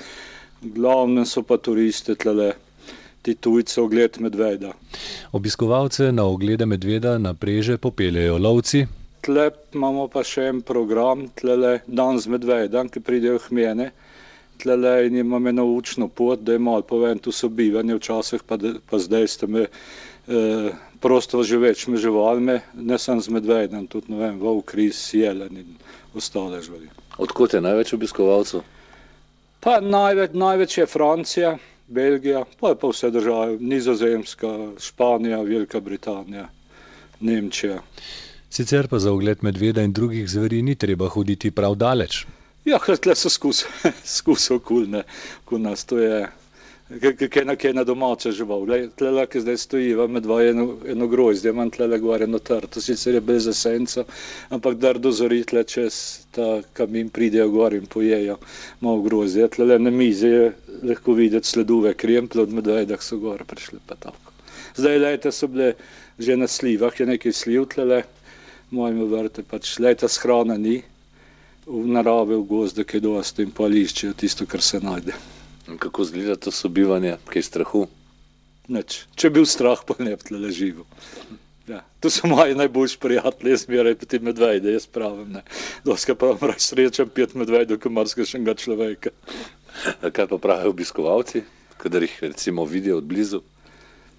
glavnem 0.61 1.25
so 1.25 1.41
pa 1.41 1.57
turisti 1.57 2.15
tlele 2.15 2.53
ti 3.25 3.33
tujce 3.35 3.81
ogled 3.81 4.19
medveda. 4.21 4.73
Obiskovalce 5.31 6.11
na 6.11 6.27
oglede 6.29 6.65
medveda 6.65 7.17
na 7.17 7.33
preže 7.33 7.77
popeljejo 7.77 8.38
lovci. 8.38 8.85
Tle 9.25 9.49
imamo 9.73 10.05
pa 10.13 10.21
še 10.21 10.51
en 10.51 10.61
program, 10.61 11.25
tlele 11.39 11.79
dan 11.88 12.19
z 12.21 12.29
medvedom, 12.29 12.91
ki 12.93 13.01
pridejo 13.01 13.39
k 13.41 13.57
mene. 13.57 13.88
Tlele 14.61 15.07
in 15.07 15.17
imam 15.23 15.49
eno 15.49 15.65
učno 15.73 16.07
pot, 16.07 16.45
da 16.45 16.59
malo 16.61 16.85
povem 16.85 17.17
tu 17.19 17.33
sobivanje, 17.33 17.97
včasih 17.97 18.45
pa, 18.45 18.59
pa 18.61 19.01
zdaj 19.01 19.27
ste 19.33 19.49
me 19.49 19.65
eh, 19.65 20.69
prosto 21.01 21.41
živečimi 21.43 21.97
živalmi, 21.97 22.59
ne 22.77 22.97
samo 23.01 23.25
z 23.25 23.33
medvedom, 23.33 23.89
tudi 23.89 24.13
ne 24.13 24.21
vem, 24.21 24.39
volk, 24.39 24.77
ris, 24.77 25.01
jelen 25.17 25.57
in 25.65 25.73
ostale 26.13 26.61
živali. 26.61 26.93
Odkot 27.17 27.57
je 27.57 27.65
največ 27.65 27.97
obiskovalcev? 27.97 28.61
Pa 29.65 29.79
največ, 29.81 30.38
največ 30.38 30.77
je 30.77 30.85
Francija. 30.85 31.57
Belgija, 31.88 32.43
pa 32.60 32.69
je 32.69 32.80
pa 32.80 32.88
vse 32.88 33.10
države, 33.12 33.58
Nizozemska, 33.60 34.71
Španija, 34.80 35.41
Velika 35.41 35.80
Britanija, 35.80 36.48
Nemčija. 37.19 37.82
Sicer 38.50 38.88
pa 38.88 39.00
za 39.00 39.12
ogled 39.12 39.38
medveda 39.41 39.82
in 39.82 39.93
drugih 39.93 40.30
zveri 40.30 40.62
ni 40.62 40.76
treba 40.76 41.08
hoditi 41.08 41.52
prav 41.52 41.76
daleč. 41.76 42.26
Ja, 42.65 42.80
tle 42.80 43.15
so 43.15 43.30
skus 43.30 44.52
okulne, 44.58 45.04
ko 45.45 45.58
nas 45.58 45.86
to 45.86 46.00
je 46.00 46.28
kaj 46.89 47.45
na 47.45 47.56
kaj 47.56 47.74
na 47.74 47.84
domače 47.84 48.32
žival. 48.32 48.65
Tle, 48.95 49.26
ki 49.28 49.39
zdaj 49.41 49.58
stoji, 49.58 49.95
med 50.08 50.24
dva 50.24 50.36
eno, 50.45 50.65
eno 50.88 51.08
grozdje, 51.08 51.50
imam 51.52 51.71
tle 51.74 51.98
gor 52.00 52.21
eno 52.21 52.39
trto, 52.39 52.82
sicer 52.82 53.15
je 53.17 53.21
brez 53.21 53.48
esenca, 53.48 54.04
ampak 54.54 54.78
dar 54.78 55.00
dozori 55.02 55.43
tle 55.43 55.63
čez 55.63 55.98
ta 56.32 56.62
kamin 56.78 57.10
pridejo 57.10 57.50
gor 57.50 57.74
in 57.74 57.86
pojejo 57.89 58.38
malo 58.82 59.02
grozdje. 59.02 59.48
Tle 59.58 59.80
na 59.80 59.89
mizi 59.89 60.28
je 60.28 60.52
lahko 60.84 61.13
videti 61.17 61.48
sledove 61.48 61.93
kremple 61.93 62.41
od 62.45 62.54
medvedah 62.54 63.02
so 63.02 63.17
gor 63.17 63.43
prišli 63.43 63.80
pa 63.88 63.95
tako. 63.95 64.32
Zdaj 64.76 65.00
leta 65.00 65.32
so 65.32 65.48
bile 65.48 65.74
že 66.19 66.38
na 66.38 66.48
slivah, 66.48 67.00
je 67.00 67.06
nekaj 67.06 67.34
sliv 67.34 67.65
tle, 67.74 68.04
mojme 68.71 69.06
vrte 69.12 69.43
pač 69.43 69.80
leta 69.80 70.08
shrana 70.08 70.58
ni, 70.58 70.78
v 71.67 71.88
naravi 71.98 72.38
v 72.38 72.45
gozdu, 72.48 72.86
ki 72.86 73.02
dosti 73.02 73.41
in 73.43 73.52
pa 73.52 73.65
liščejo 73.67 74.13
tisto, 74.13 74.45
kar 74.45 74.62
se 74.62 74.80
najde. 74.80 75.17
In 75.67 75.78
kako 75.78 76.01
izgleda 76.01 76.36
to 76.36 76.51
sobivanje, 76.51 77.17
kaj 77.25 77.39
je 77.39 77.43
strahu? 77.43 77.88
Neč. 78.67 79.06
Če 79.15 79.30
bi 79.30 79.39
bil 79.39 79.47
strah, 79.49 79.82
pa 79.86 79.97
ne 79.99 80.15
bi 80.15 80.28
tle 80.28 80.51
živel. 80.54 80.86
Ja, 81.67 81.82
to 81.99 82.12
so 82.13 82.30
moji 82.30 82.54
najboljši 82.56 82.99
prijatelji, 83.01 83.56
jaz 83.56 83.63
zmeraj 83.65 83.95
peti 83.97 84.19
medvede, 84.21 84.73
jaz 84.75 84.86
pravim. 84.86 85.39
Doska 85.86 86.13
pa 86.15 86.30
vam 86.34 86.49
reč 86.51 86.67
srečam 86.67 87.10
pet 87.10 87.34
medvedov, 87.34 87.80
kot 87.82 87.91
marsikega 87.91 88.54
človeka. 88.54 89.13
Kaj 90.06 90.28
pa 90.30 90.38
pravijo 90.38 90.69
obiskovalci, 90.75 91.41
kadar 91.82 92.06
jih 92.06 92.19
recimo 92.21 92.65
vidijo 92.69 92.97
od 93.01 93.10
blizu? 93.10 93.41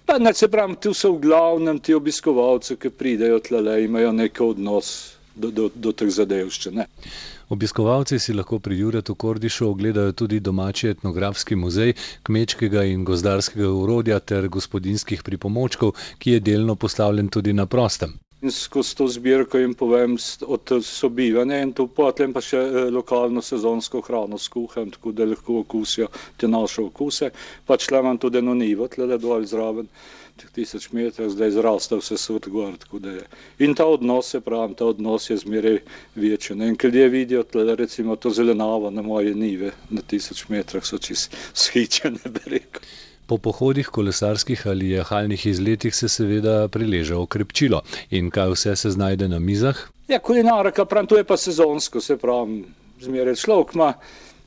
Pa 0.05 0.17
ne 0.19 0.33
se 0.33 0.47
pravim, 0.51 0.75
tu 0.75 0.93
so 0.93 1.13
v 1.15 1.23
glavnem 1.23 1.79
ti 1.79 1.95
obiskovalci, 1.95 2.75
ki 2.75 2.91
pridejo 2.91 3.39
tle, 3.39 3.83
imajo 3.83 4.11
nek 4.11 4.41
odnos 4.43 5.16
do, 5.37 5.51
do, 5.51 5.69
do 5.73 5.93
teh 5.93 6.11
zadevščin. 6.11 6.83
Obiskovalci 7.53 8.19
si 8.19 8.33
lahko 8.35 8.59
pri 8.59 8.77
Juretu 8.81 9.15
Kordišu 9.15 9.69
ogledajo 9.69 10.11
tudi 10.11 10.39
domači 10.43 10.89
etnografski 10.91 11.55
muzej 11.55 11.93
kmečkega 12.27 12.83
in 12.91 13.05
gozdarskega 13.07 13.69
urodja 13.71 14.19
ter 14.19 14.49
gospodinskih 14.51 15.23
pripomočkov, 15.23 15.95
ki 16.19 16.37
je 16.37 16.45
delno 16.51 16.75
postavljen 16.75 17.29
tudi 17.29 17.53
na 17.53 17.65
prostem. 17.65 18.17
In 18.41 18.51
skozi 18.53 18.95
to 18.95 19.07
zbirko 19.09 19.57
jim 19.57 19.73
povem 19.73 20.17
od 20.45 20.71
sobivanja 20.85 21.57
in 21.63 21.71
to 21.73 21.87
potem 21.87 22.33
pa 22.33 22.41
še 22.45 22.59
lokalno 22.93 23.41
sezonsko 23.41 24.03
hrano 24.05 24.37
skuham, 24.37 24.91
tako 24.93 25.11
da 25.11 25.25
lahko 25.25 25.63
okusijo 25.63 26.11
te 26.37 26.47
naše 26.47 26.83
okuse. 26.83 27.31
Pač 27.65 27.89
le 27.89 28.03
imam 28.03 28.19
tudi 28.21 28.37
eno 28.43 28.53
nivo, 28.53 28.85
tle 28.93 29.17
dol 29.17 29.47
zraven 29.49 29.89
tisoč 30.55 30.89
metrov, 30.91 31.29
zdaj 31.29 31.51
zrasta 31.51 31.97
vse 31.99 32.17
svet 32.17 32.47
gor. 32.51 32.73
In 33.59 33.75
ta 33.75 33.85
odnos, 33.85 34.29
se 34.31 34.41
pravim, 34.41 34.75
ta 34.75 34.85
odnos 34.85 35.29
je 35.29 35.37
zmeraj 35.37 35.79
večji. 36.15 36.55
In 36.57 36.75
ker 36.75 36.93
ljudje 36.93 37.09
vidijo, 37.09 37.43
tle, 37.43 37.75
recimo 37.75 38.15
to 38.15 38.29
zelenavo 38.29 38.91
na 38.91 39.01
moje 39.01 39.35
nive 39.35 39.71
na 39.89 40.01
tisoč 40.01 40.47
metrov, 40.49 40.85
so 40.85 40.97
čist 40.97 41.35
shičene, 41.53 42.19
bi 42.25 42.45
rekel. 42.45 42.81
Po 43.27 43.37
pohodih, 43.37 43.87
kolesarskih 43.91 44.67
ali 44.67 44.93
jahalnih 44.95 45.45
izletih 45.45 45.95
se 45.95 46.09
seveda 46.09 46.67
prileže 46.67 47.15
okrepčilo. 47.15 47.81
In 48.09 48.29
kaj 48.31 48.53
vse 48.53 48.75
se 48.75 48.91
znajde 48.91 49.27
na 49.27 49.39
mizah? 49.39 49.75
Ja, 50.07 50.19
kulinarika, 50.19 50.85
pravim, 50.85 51.07
to 51.07 51.17
je 51.17 51.23
pa 51.27 51.37
sezonsko, 51.37 52.01
se 52.01 52.17
pravi, 52.17 52.63
zmeraj 53.03 53.35
človek 53.35 53.75
ima 53.75 53.93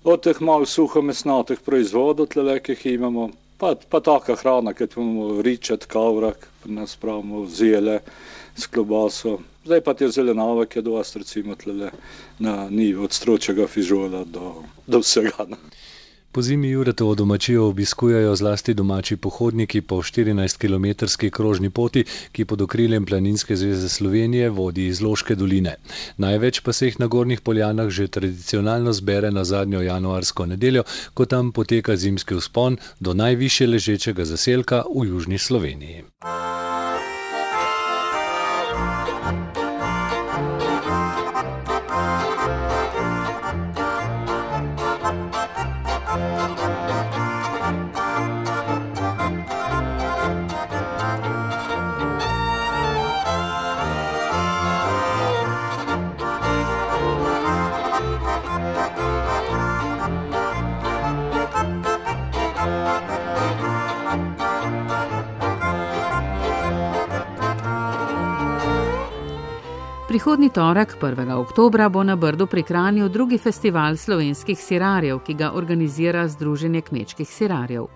od 0.04 0.22
teh 0.24 0.40
malo 0.40 0.66
suhomesnatih 0.66 1.60
proizvodov, 1.60 2.30
tle, 2.32 2.56
ki 2.64 2.72
jih 2.72 2.86
imamo, 2.94 3.28
pa, 3.60 3.74
pa 3.88 4.00
taka 4.00 4.36
hrana, 4.40 4.72
kot 4.74 4.96
imamo 4.96 5.42
ričet, 5.42 5.84
kavrak, 5.86 6.48
nas 6.64 6.96
pravimo 6.96 7.44
zele 7.46 8.00
s 8.56 8.66
klobaso. 8.66 9.38
Zdaj 9.64 9.80
pa 9.84 9.94
te 9.94 10.08
zelenave, 10.08 10.66
ki 10.66 10.78
je 10.78 10.82
dost 10.82 11.16
recimo 11.16 11.54
tle 11.54 11.90
na 12.38 12.54
nivo 12.70 13.04
od 13.04 13.12
stročega 13.12 13.66
fižola 13.68 14.24
do, 14.24 14.54
do 14.86 15.02
vsega. 15.04 15.46
Po 16.32 16.42
zimi 16.42 16.68
Juretovo 16.68 17.14
domačijo 17.14 17.66
obiskujejo 17.66 18.36
zlasti 18.36 18.74
domači 18.74 19.16
pohodniki 19.16 19.80
po 19.80 19.96
14-kilometrski 19.96 21.30
krožni 21.30 21.70
poti, 21.70 22.04
ki 22.32 22.44
pod 22.44 22.60
okriljem 22.62 23.06
Planinske 23.06 23.56
zveze 23.56 23.88
Slovenije 23.88 24.50
vodi 24.50 24.86
iz 24.86 25.00
Loške 25.00 25.34
doline. 25.34 25.74
Največ 26.16 26.60
pa 26.60 26.72
se 26.72 26.86
jih 26.86 27.00
na 27.00 27.06
Gornjih 27.06 27.40
poljanah 27.40 27.88
že 27.88 28.08
tradicionalno 28.08 28.92
zbere 28.92 29.30
na 29.30 29.44
zadnjo 29.44 29.82
januarsko 29.82 30.46
nedeljo, 30.46 30.82
ko 31.14 31.26
tam 31.26 31.52
poteka 31.52 31.96
zimski 31.96 32.34
vzpon 32.34 32.76
do 33.00 33.14
najviše 33.14 33.66
ležečega 33.66 34.24
zaselka 34.24 34.84
v 34.94 35.06
južni 35.08 35.38
Sloveniji. 35.38 36.04
Prihodni 70.10 70.50
torek, 70.50 70.96
1. 71.02 71.30
oktober, 71.38 71.88
bo 71.88 72.02
na 72.02 72.16
Brdu 72.16 72.46
pri 72.46 72.62
Kranju 72.62 73.08
drugi 73.08 73.38
festival 73.38 73.96
slovenskih 73.96 74.58
sirarjev, 74.58 75.20
ki 75.22 75.34
ga 75.34 75.52
organizira 75.54 76.24
Združenje 76.28 76.80
kmečkih 76.80 77.28
sirarjev. 77.28 77.86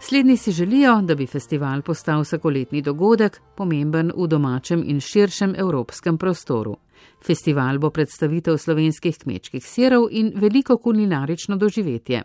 Slednji 0.00 0.36
si 0.36 0.52
želijo, 0.52 1.00
da 1.02 1.14
bi 1.14 1.26
festival 1.26 1.82
postal 1.82 2.20
vsakoletni 2.20 2.82
dogodek, 2.82 3.40
pomemben 3.56 4.12
v 4.16 4.26
domačem 4.28 4.82
in 4.84 5.00
širšem 5.00 5.54
evropskem 5.56 6.18
prostoru. 6.18 6.76
Festival 7.26 7.78
bo 7.78 7.90
predstavitev 7.90 8.58
slovenskih 8.58 9.18
kmečkih 9.18 9.64
sirov 9.64 10.08
in 10.10 10.32
veliko 10.36 10.76
kulinarično 10.76 11.56
doživetje. 11.56 12.22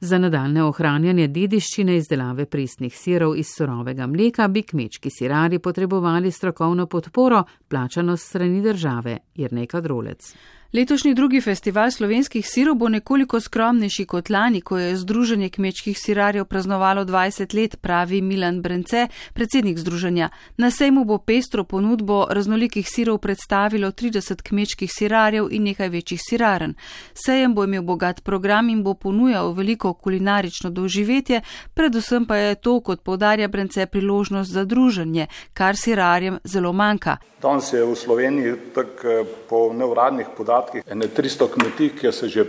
Za 0.00 0.18
nadaljne 0.18 0.64
ohranjanje 0.64 1.28
dediščine 1.28 1.96
izdelave 1.96 2.44
pristnih 2.46 2.96
sirov 2.96 3.36
iz 3.36 3.48
surovega 3.56 4.06
mleka 4.06 4.48
bi 4.48 4.62
kmečki 4.62 5.10
sirari 5.10 5.58
potrebovali 5.58 6.30
strokovno 6.30 6.86
podporo, 6.86 7.44
plačano 7.68 8.16
strani 8.16 8.62
države, 8.62 9.18
jer 9.34 9.52
neka 9.52 9.80
drolec. 9.80 10.34
Letošnji 10.76 11.14
drugi 11.14 11.40
festival 11.40 11.90
slovenskih 11.90 12.46
sirov 12.48 12.74
bo 12.74 12.88
nekoliko 12.88 13.40
skromnejši 13.40 14.04
kot 14.04 14.28
lani, 14.30 14.60
ko 14.60 14.76
je 14.78 14.96
Združenje 14.96 15.48
kmečkih 15.48 15.98
sirarjev 15.98 16.44
praznovalo 16.44 17.04
20 17.04 17.54
let, 17.56 17.76
pravi 17.80 18.20
Milan 18.20 18.60
Brence, 18.62 19.06
predsednik 19.32 19.78
združenja. 19.78 20.28
Na 20.56 20.70
sejmu 20.70 21.04
bo 21.04 21.18
pestro 21.18 21.64
ponudbo 21.64 22.26
raznolikih 22.30 22.88
sirov 22.88 23.18
predstavilo 23.18 23.88
30 23.88 24.42
kmečkih 24.42 24.92
sirarjev 24.92 25.48
in 25.50 25.62
nekaj 25.62 25.88
večjih 25.88 26.20
siraren. 26.28 26.74
Sejem 27.14 27.54
bo 27.54 27.64
imel 27.64 27.82
bogat 27.82 28.20
program 28.24 28.68
in 28.68 28.82
bo 28.82 28.94
ponujal 28.94 29.52
veliko 29.52 29.94
kulinarično 29.94 30.70
doživetje, 30.70 31.40
predvsem 31.74 32.26
pa 32.26 32.36
je 32.36 32.54
to, 32.54 32.80
kot 32.80 33.00
povdarja 33.02 33.48
Brence, 33.48 33.86
priložnost 33.86 34.52
za 34.52 34.64
druženje, 34.64 35.26
kar 35.54 35.76
sirarjem 35.76 36.38
zelo 36.44 36.72
manjka. 36.72 37.16
Danes 37.42 37.72
je 37.72 37.84
v 37.84 37.94
Sloveniji 37.96 38.54
tak, 38.74 39.04
po 39.48 39.72
neuradnih 39.72 40.26
podatkih 40.36 40.65
ene 40.86 41.08
300 41.08 41.48
kmetij, 41.52 41.90
ki 41.98 42.12
se 42.12 42.28
že 42.28 42.44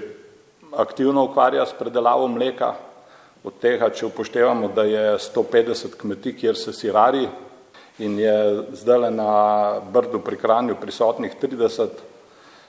aktivno 0.77 1.23
ukvarja 1.23 1.65
s 1.65 1.73
predelavo 1.73 2.27
mleka. 2.27 2.75
Od 3.43 3.53
tega, 3.61 3.89
če 3.89 4.05
upoštevamo, 4.09 4.67
da 4.75 4.83
je 4.83 5.17
150 5.17 5.95
kmetij, 5.97 6.33
kjer 6.39 6.55
se 6.57 6.73
sirari 6.73 7.27
in 7.99 8.19
je 8.19 8.63
zdaj 8.77 9.11
na 9.11 9.79
brdu 9.81 10.19
pri 10.19 10.37
Kranju 10.37 10.75
prisotnih 10.81 11.33
30, 11.41 11.87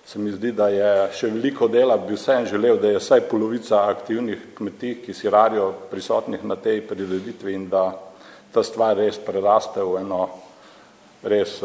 se 0.07 0.19
mi 0.19 0.31
zdi, 0.33 0.53
da 0.53 0.69
je 0.73 0.93
še 1.13 1.29
veliko 1.29 1.69
dela, 1.69 1.99
bi 2.01 2.17
vsem 2.17 2.47
želel, 2.49 2.79
da 2.81 2.89
je 2.89 3.01
vsaj 3.01 3.27
polovica 3.29 3.83
aktivnih 3.91 4.55
kmetij, 4.57 5.03
ki 5.05 5.15
sirarijo 5.15 5.73
prisotnih 5.91 6.45
na 6.45 6.57
tej 6.57 6.81
prireditvi 6.89 7.55
in 7.55 7.69
da 7.69 7.91
ta 8.53 8.63
stvar 8.65 8.97
res 8.97 9.19
preraste 9.21 9.85
v 9.85 10.01
eno 10.01 10.29
res 11.23 11.59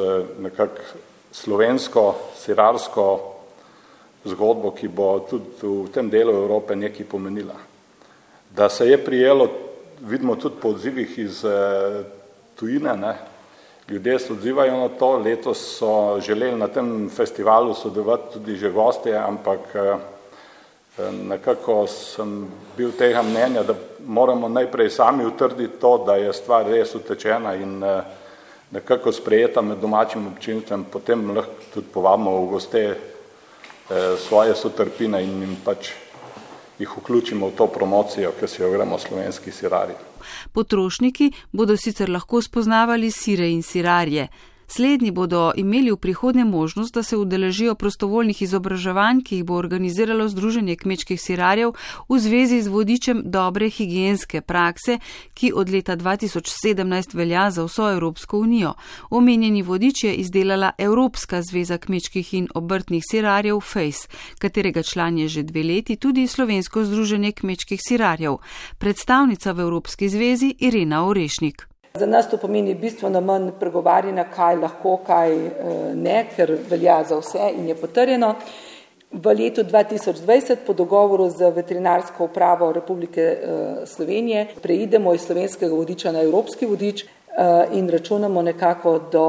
nekako 0.44 1.00
slovensko, 1.32 2.04
sirarsko 2.36 3.33
zgodbo, 4.26 4.72
ki 4.72 4.88
bo 4.88 5.20
tudi 5.30 5.52
v 5.62 5.92
tem 5.94 6.10
delu 6.10 6.32
Evrope 6.32 6.76
nekaj 6.76 7.06
pomenila. 7.06 7.56
Da 8.56 8.70
se 8.70 8.88
je 8.88 8.98
prijelo, 8.98 9.50
vidimo 10.02 10.36
tudi 10.36 10.56
po 10.62 10.70
odzivih 10.70 11.20
iz 11.20 11.44
tujine, 12.56 12.98
ne, 12.98 13.14
ljudje 13.90 14.20
se 14.20 14.34
odzivajo 14.34 14.78
na 14.78 14.90
to, 14.90 15.18
letos 15.18 15.78
so 15.78 16.20
želeli 16.22 16.58
na 16.58 16.68
tem 16.68 17.10
festivalu 17.10 17.74
sodelovati 17.74 18.34
tudi 18.34 18.56
že 18.56 18.72
gostje, 18.72 19.18
ampak 19.18 19.60
nekako 21.24 21.88
sem 21.88 22.48
bil 22.78 22.92
tega 22.92 23.22
mnenja, 23.22 23.64
da 23.64 23.74
moramo 24.06 24.50
najprej 24.50 24.90
sami 24.90 25.26
utrditi 25.26 25.80
to, 25.82 25.98
da 26.06 26.16
je 26.16 26.34
stvar 26.34 26.66
res 26.66 26.96
utečena 26.96 27.56
in 27.56 27.82
nekako 28.72 29.12
sprejeta 29.12 29.62
med 29.62 29.78
domačim 29.78 30.28
občinstvom, 30.28 30.86
potem 30.92 31.36
lahko 31.36 31.52
tudi 31.74 31.88
povabimo 31.94 32.38
v 32.42 32.50
goste 32.50 32.96
svoje 34.28 34.56
sotrpine 34.56 35.24
in 35.24 35.42
jim 35.42 35.56
pač 35.66 35.90
jih 36.80 36.90
vključimo 36.98 37.48
v 37.48 37.56
to 37.58 37.68
promocijo, 37.68 38.32
ki 38.40 38.48
si 38.48 38.62
jo 38.62 38.72
gremo 38.72 39.00
slovenski 39.00 39.52
sirari. 39.52 39.94
Potrošniki 40.52 41.32
bodo 41.52 41.78
sicer 41.78 42.10
lahko 42.10 42.42
spoznavali 42.42 43.12
sire 43.12 43.50
in 43.52 43.64
sirarje. 43.64 44.28
Slednji 44.76 45.12
bodo 45.12 45.52
imeli 45.56 45.92
v 45.92 45.98
prihodnje 45.98 46.46
možnost, 46.46 46.94
da 46.94 47.04
se 47.04 47.18
udeležijo 47.18 47.76
prostovoljnih 47.76 48.42
izobraževanj, 48.42 49.20
ki 49.22 49.36
jih 49.36 49.44
bo 49.46 49.54
organiziralo 49.54 50.26
Združenje 50.28 50.76
kmečkih 50.76 51.22
sirarjev 51.22 51.76
v 52.10 52.18
zvezi 52.20 52.62
z 52.62 52.68
vodičem 52.68 53.22
dobre 53.26 53.70
higijenske 53.70 54.42
prakse, 54.42 54.98
ki 55.34 55.52
od 55.56 55.70
leta 55.70 55.98
2017 55.98 57.14
velja 57.16 57.52
za 57.52 57.66
vso 57.66 57.92
Evropsko 57.92 58.40
unijo. 58.40 58.74
Omenjeni 59.10 59.62
vodič 59.62 60.04
je 60.04 60.14
izdelala 60.14 60.72
Evropska 60.78 61.42
zveza 61.42 61.78
kmečkih 61.78 62.34
in 62.34 62.48
obrtnih 62.56 63.04
sirarjev 63.12 63.60
FACE, 63.60 64.08
katerega 64.40 64.84
član 64.84 65.18
je 65.18 65.28
že 65.28 65.44
dve 65.44 65.64
leti 65.64 65.96
tudi 65.96 66.28
Slovensko 66.28 66.84
združenje 66.86 67.32
kmečkih 67.32 67.80
sirarjev. 67.88 68.38
Predstavnica 68.78 69.52
v 69.52 69.60
Evropski 69.60 70.10
zvezi 70.10 70.56
Irena 70.60 71.06
Orešnik. 71.06 71.73
Za 72.00 72.06
nas 72.06 72.30
to 72.30 72.38
pomeni 72.38 72.74
bistveno 72.74 73.20
manj 73.22 73.52
pregovarjanja, 73.60 74.24
kaj 74.34 74.56
lahko, 74.58 74.96
kaj 75.06 75.36
ne, 75.94 76.16
ker 76.36 76.56
velja 76.70 76.96
za 77.06 77.20
vse 77.20 77.52
in 77.54 77.68
je 77.70 77.76
potrjeno. 77.78 78.32
V 79.12 79.34
letu 79.38 79.62
2020 79.62 80.64
po 80.66 80.74
dogovoru 80.74 81.30
z 81.30 81.52
veterinarsko 81.54 82.26
upravo 82.26 82.72
Republike 82.74 83.38
Slovenije 83.86 84.48
preidemo 84.64 85.14
iz 85.14 85.22
slovenskega 85.22 85.76
vodiča 85.76 86.12
na 86.12 86.26
evropski 86.26 86.66
vodič 86.66 87.06
in 87.74 87.90
računamo 87.90 88.42
nekako 88.42 89.00
do 89.12 89.28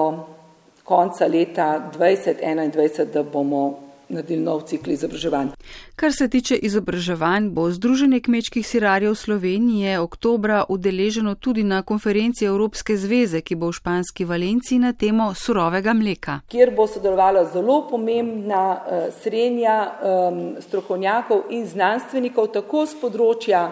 konca 0.85 1.27
leta 1.27 1.91
2021, 1.99 3.05
da 3.05 3.23
bomo 3.23 3.84
naredili 4.15 4.43
nov 4.43 4.63
cikl 4.71 4.95
izobraževanj. 4.95 5.53
Kar 5.97 6.13
se 6.13 6.29
tiče 6.29 6.57
izobraževanj, 6.57 7.51
bo 7.55 7.69
Združenje 7.71 8.21
kmečkih 8.21 8.67
sirarjev 8.67 9.15
Slovenije 9.15 9.99
oktobra 10.01 10.65
udeleženo 10.69 11.35
tudi 11.35 11.63
na 11.63 11.83
konferenci 11.83 12.45
Evropske 12.45 12.97
zveze, 12.97 13.41
ki 13.41 13.55
bo 13.55 13.69
v 13.73 13.79
španski 13.81 14.25
Valenciji 14.25 14.79
na 14.79 14.93
temo 14.93 15.33
surovega 15.35 15.95
mleka. 15.95 16.41
Kjer 16.49 16.75
bo 16.77 16.87
sodelovala 16.87 17.45
zelo 17.53 17.83
pomembna 17.91 18.65
uh, 18.77 19.09
srednja 19.23 19.77
um, 19.91 20.41
strokovnjakov 20.61 21.51
in 21.51 21.67
znanstvenikov, 21.67 22.53
tako 22.55 22.87
z 22.87 23.01
področja 23.03 23.67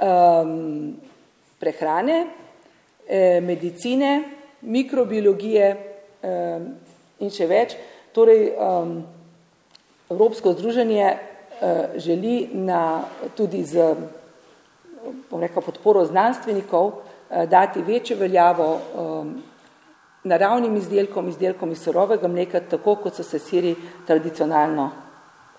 um, 0.00 0.94
prehrane, 1.58 2.26
eh, 3.08 3.40
medicine, 3.40 4.22
mikrobiologije 4.60 5.76
um, 6.22 6.68
in 7.20 7.30
še 7.30 7.46
več. 7.48 7.76
Torej, 8.14 8.50
um, 8.56 8.96
Evropsko 10.14 10.52
združenje 10.52 11.16
želi 11.96 12.48
na, 12.52 13.02
tudi 13.36 13.64
z 13.64 13.94
rekel, 15.30 15.62
podporo 15.62 16.04
znanstvenikov 16.04 16.92
dati 17.50 17.82
večjo 17.82 18.16
veljavo 18.16 18.78
naravnim 20.24 20.76
izdelkom, 20.76 21.28
izdelkom 21.28 21.72
iz 21.72 21.82
surovega 21.82 22.28
mleka, 22.28 22.60
tako 22.60 22.96
kot 22.96 23.14
so 23.14 23.22
se 23.22 23.38
siri 23.38 23.74
tradicionalno 24.06 24.90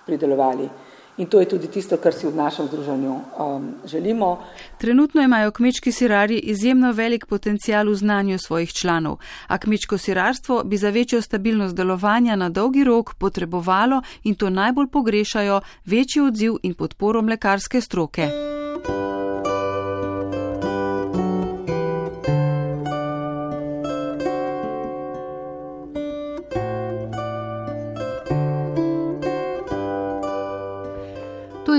pridelovali. 0.06 0.70
In 1.18 1.28
to 1.28 1.40
je 1.40 1.48
tudi 1.48 1.68
tisto, 1.68 1.98
kar 1.98 2.14
si 2.14 2.28
v 2.28 2.36
našem 2.36 2.68
združenju 2.68 3.12
um, 3.12 3.74
želimo. 3.86 4.44
Trenutno 4.78 5.22
imajo 5.22 5.52
kmečki 5.52 5.92
sirari 5.92 6.40
izjemno 6.40 6.92
velik 6.92 7.26
potencial 7.26 7.90
v 7.90 7.96
znanju 7.96 8.38
svojih 8.40 8.74
članov, 8.74 9.18
a 9.48 9.58
kmečko 9.58 9.98
sirarstvo 9.98 10.64
bi 10.64 10.78
za 10.78 10.90
večjo 10.90 11.22
stabilnost 11.22 11.76
delovanja 11.76 12.36
na 12.36 12.50
dolgi 12.50 12.84
rok 12.84 13.14
potrebovalo 13.14 14.02
in 14.24 14.36
to 14.36 14.50
najbolj 14.50 14.88
pogrešajo 14.88 15.62
večji 15.86 16.22
odziv 16.22 16.54
in 16.64 16.74
podporo 16.74 17.22
mlekarske 17.22 17.82
stroke. 17.82 18.30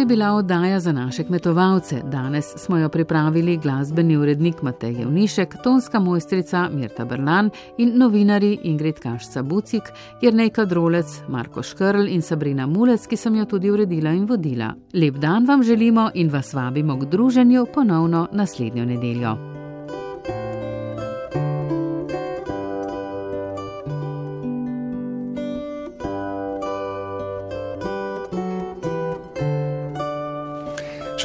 Bila 0.05 0.33
oddaja 0.33 0.81
za 0.81 0.93
naše 0.93 1.25
kmetovalce. 1.25 2.03
Danes 2.05 2.45
smo 2.57 2.79
jo 2.79 2.89
pripravili 2.89 3.57
glasbeni 3.57 4.17
urednik 4.17 4.63
Matej 4.63 4.93
Jevnišek, 4.93 5.57
tonska 5.65 6.01
mojstrica 6.01 6.69
Mirta 6.73 7.05
Brnan 7.05 7.51
in 7.79 7.93
novinari 7.99 8.59
Ingrid 8.63 9.01
Kašca 9.01 9.43
Bucik, 9.43 9.83
Jrnej 10.23 10.51
Kadrolec, 10.51 11.07
Marko 11.29 11.63
Škrl 11.63 12.09
in 12.09 12.23
Sabrina 12.23 12.67
Mulec, 12.67 13.07
ki 13.07 13.17
sem 13.17 13.35
jo 13.35 13.45
tudi 13.45 13.71
uredila 13.71 14.11
in 14.11 14.27
vodila. 14.27 14.75
Lep 14.93 15.15
dan 15.15 15.47
vam 15.47 15.63
želimo 15.63 16.11
in 16.15 16.29
vas 16.29 16.55
vabimo 16.55 16.99
k 16.99 17.05
druženju 17.05 17.67
ponovno 17.75 18.29
naslednjo 18.33 18.85
nedeljo. 18.85 19.56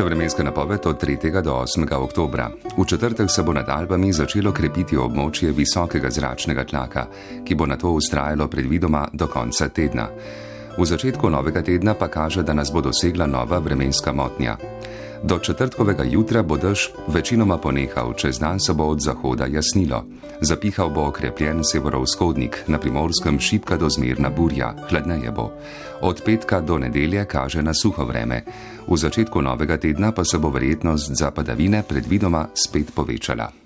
Še 0.01 0.07
vremenska 0.09 0.41
napoved 0.41 0.81
od 0.89 0.97
3. 0.97 1.29
do 1.45 1.53
8. 1.61 1.85
oktobra. 1.93 2.47
V 2.73 2.85
četrtek 2.89 3.29
se 3.29 3.43
bo 3.43 3.53
nad 3.53 3.69
Alpami 3.69 4.09
začelo 4.09 4.49
krepiti 4.49 4.97
območje 4.97 5.51
visokega 5.53 6.09
zračnega 6.09 6.63
tlaka, 6.65 7.03
ki 7.45 7.53
bo 7.53 7.67
na 7.69 7.77
to 7.77 7.91
ustrajalo 7.93 8.47
predvidoma 8.49 9.03
do 9.13 9.27
konca 9.29 9.69
tedna. 9.69 10.07
V 10.73 10.87
začetku 10.89 11.29
novega 11.29 11.61
tedna 11.61 11.93
pa 11.93 12.09
kaže, 12.09 12.41
da 12.41 12.57
nas 12.57 12.73
bo 12.73 12.81
dosegla 12.81 13.29
nova 13.29 13.61
vremenska 13.61 14.09
motnja. 14.09 14.57
Do 15.21 15.37
četrtkovega 15.37 16.03
jutra 16.09 16.41
bo 16.41 16.57
dež 16.57 16.89
večinoma 17.07 17.61
ponehal, 17.61 18.17
čez 18.17 18.41
dan 18.41 18.57
se 18.59 18.73
bo 18.73 18.89
od 18.89 19.05
zahoda 19.05 19.45
jasnilo. 19.45 20.01
Zapihal 20.41 20.89
bo 20.89 21.05
okrepljen 21.13 21.61
severovzhodnik, 21.61 22.63
na 22.67 22.81
primorskem 22.81 23.37
šipka 23.39 23.77
do 23.77 23.85
zmerna 23.89 24.33
burja, 24.33 24.73
hladneje 24.89 25.29
bo. 25.31 25.51
Od 26.01 26.21
petka 26.25 26.61
do 26.61 26.81
nedelje 26.81 27.25
kaže 27.25 27.61
na 27.61 27.73
suho 27.73 28.05
vreme. 28.05 28.41
V 28.87 28.97
začetku 28.97 29.41
novega 29.41 29.77
tedna 29.77 30.11
pa 30.11 30.25
se 30.25 30.37
bo 30.37 30.49
verjetnost 30.49 31.11
za 31.11 31.31
padavine 31.31 31.83
predvidoma 31.83 32.47
spet 32.55 32.91
povečala. 32.91 33.51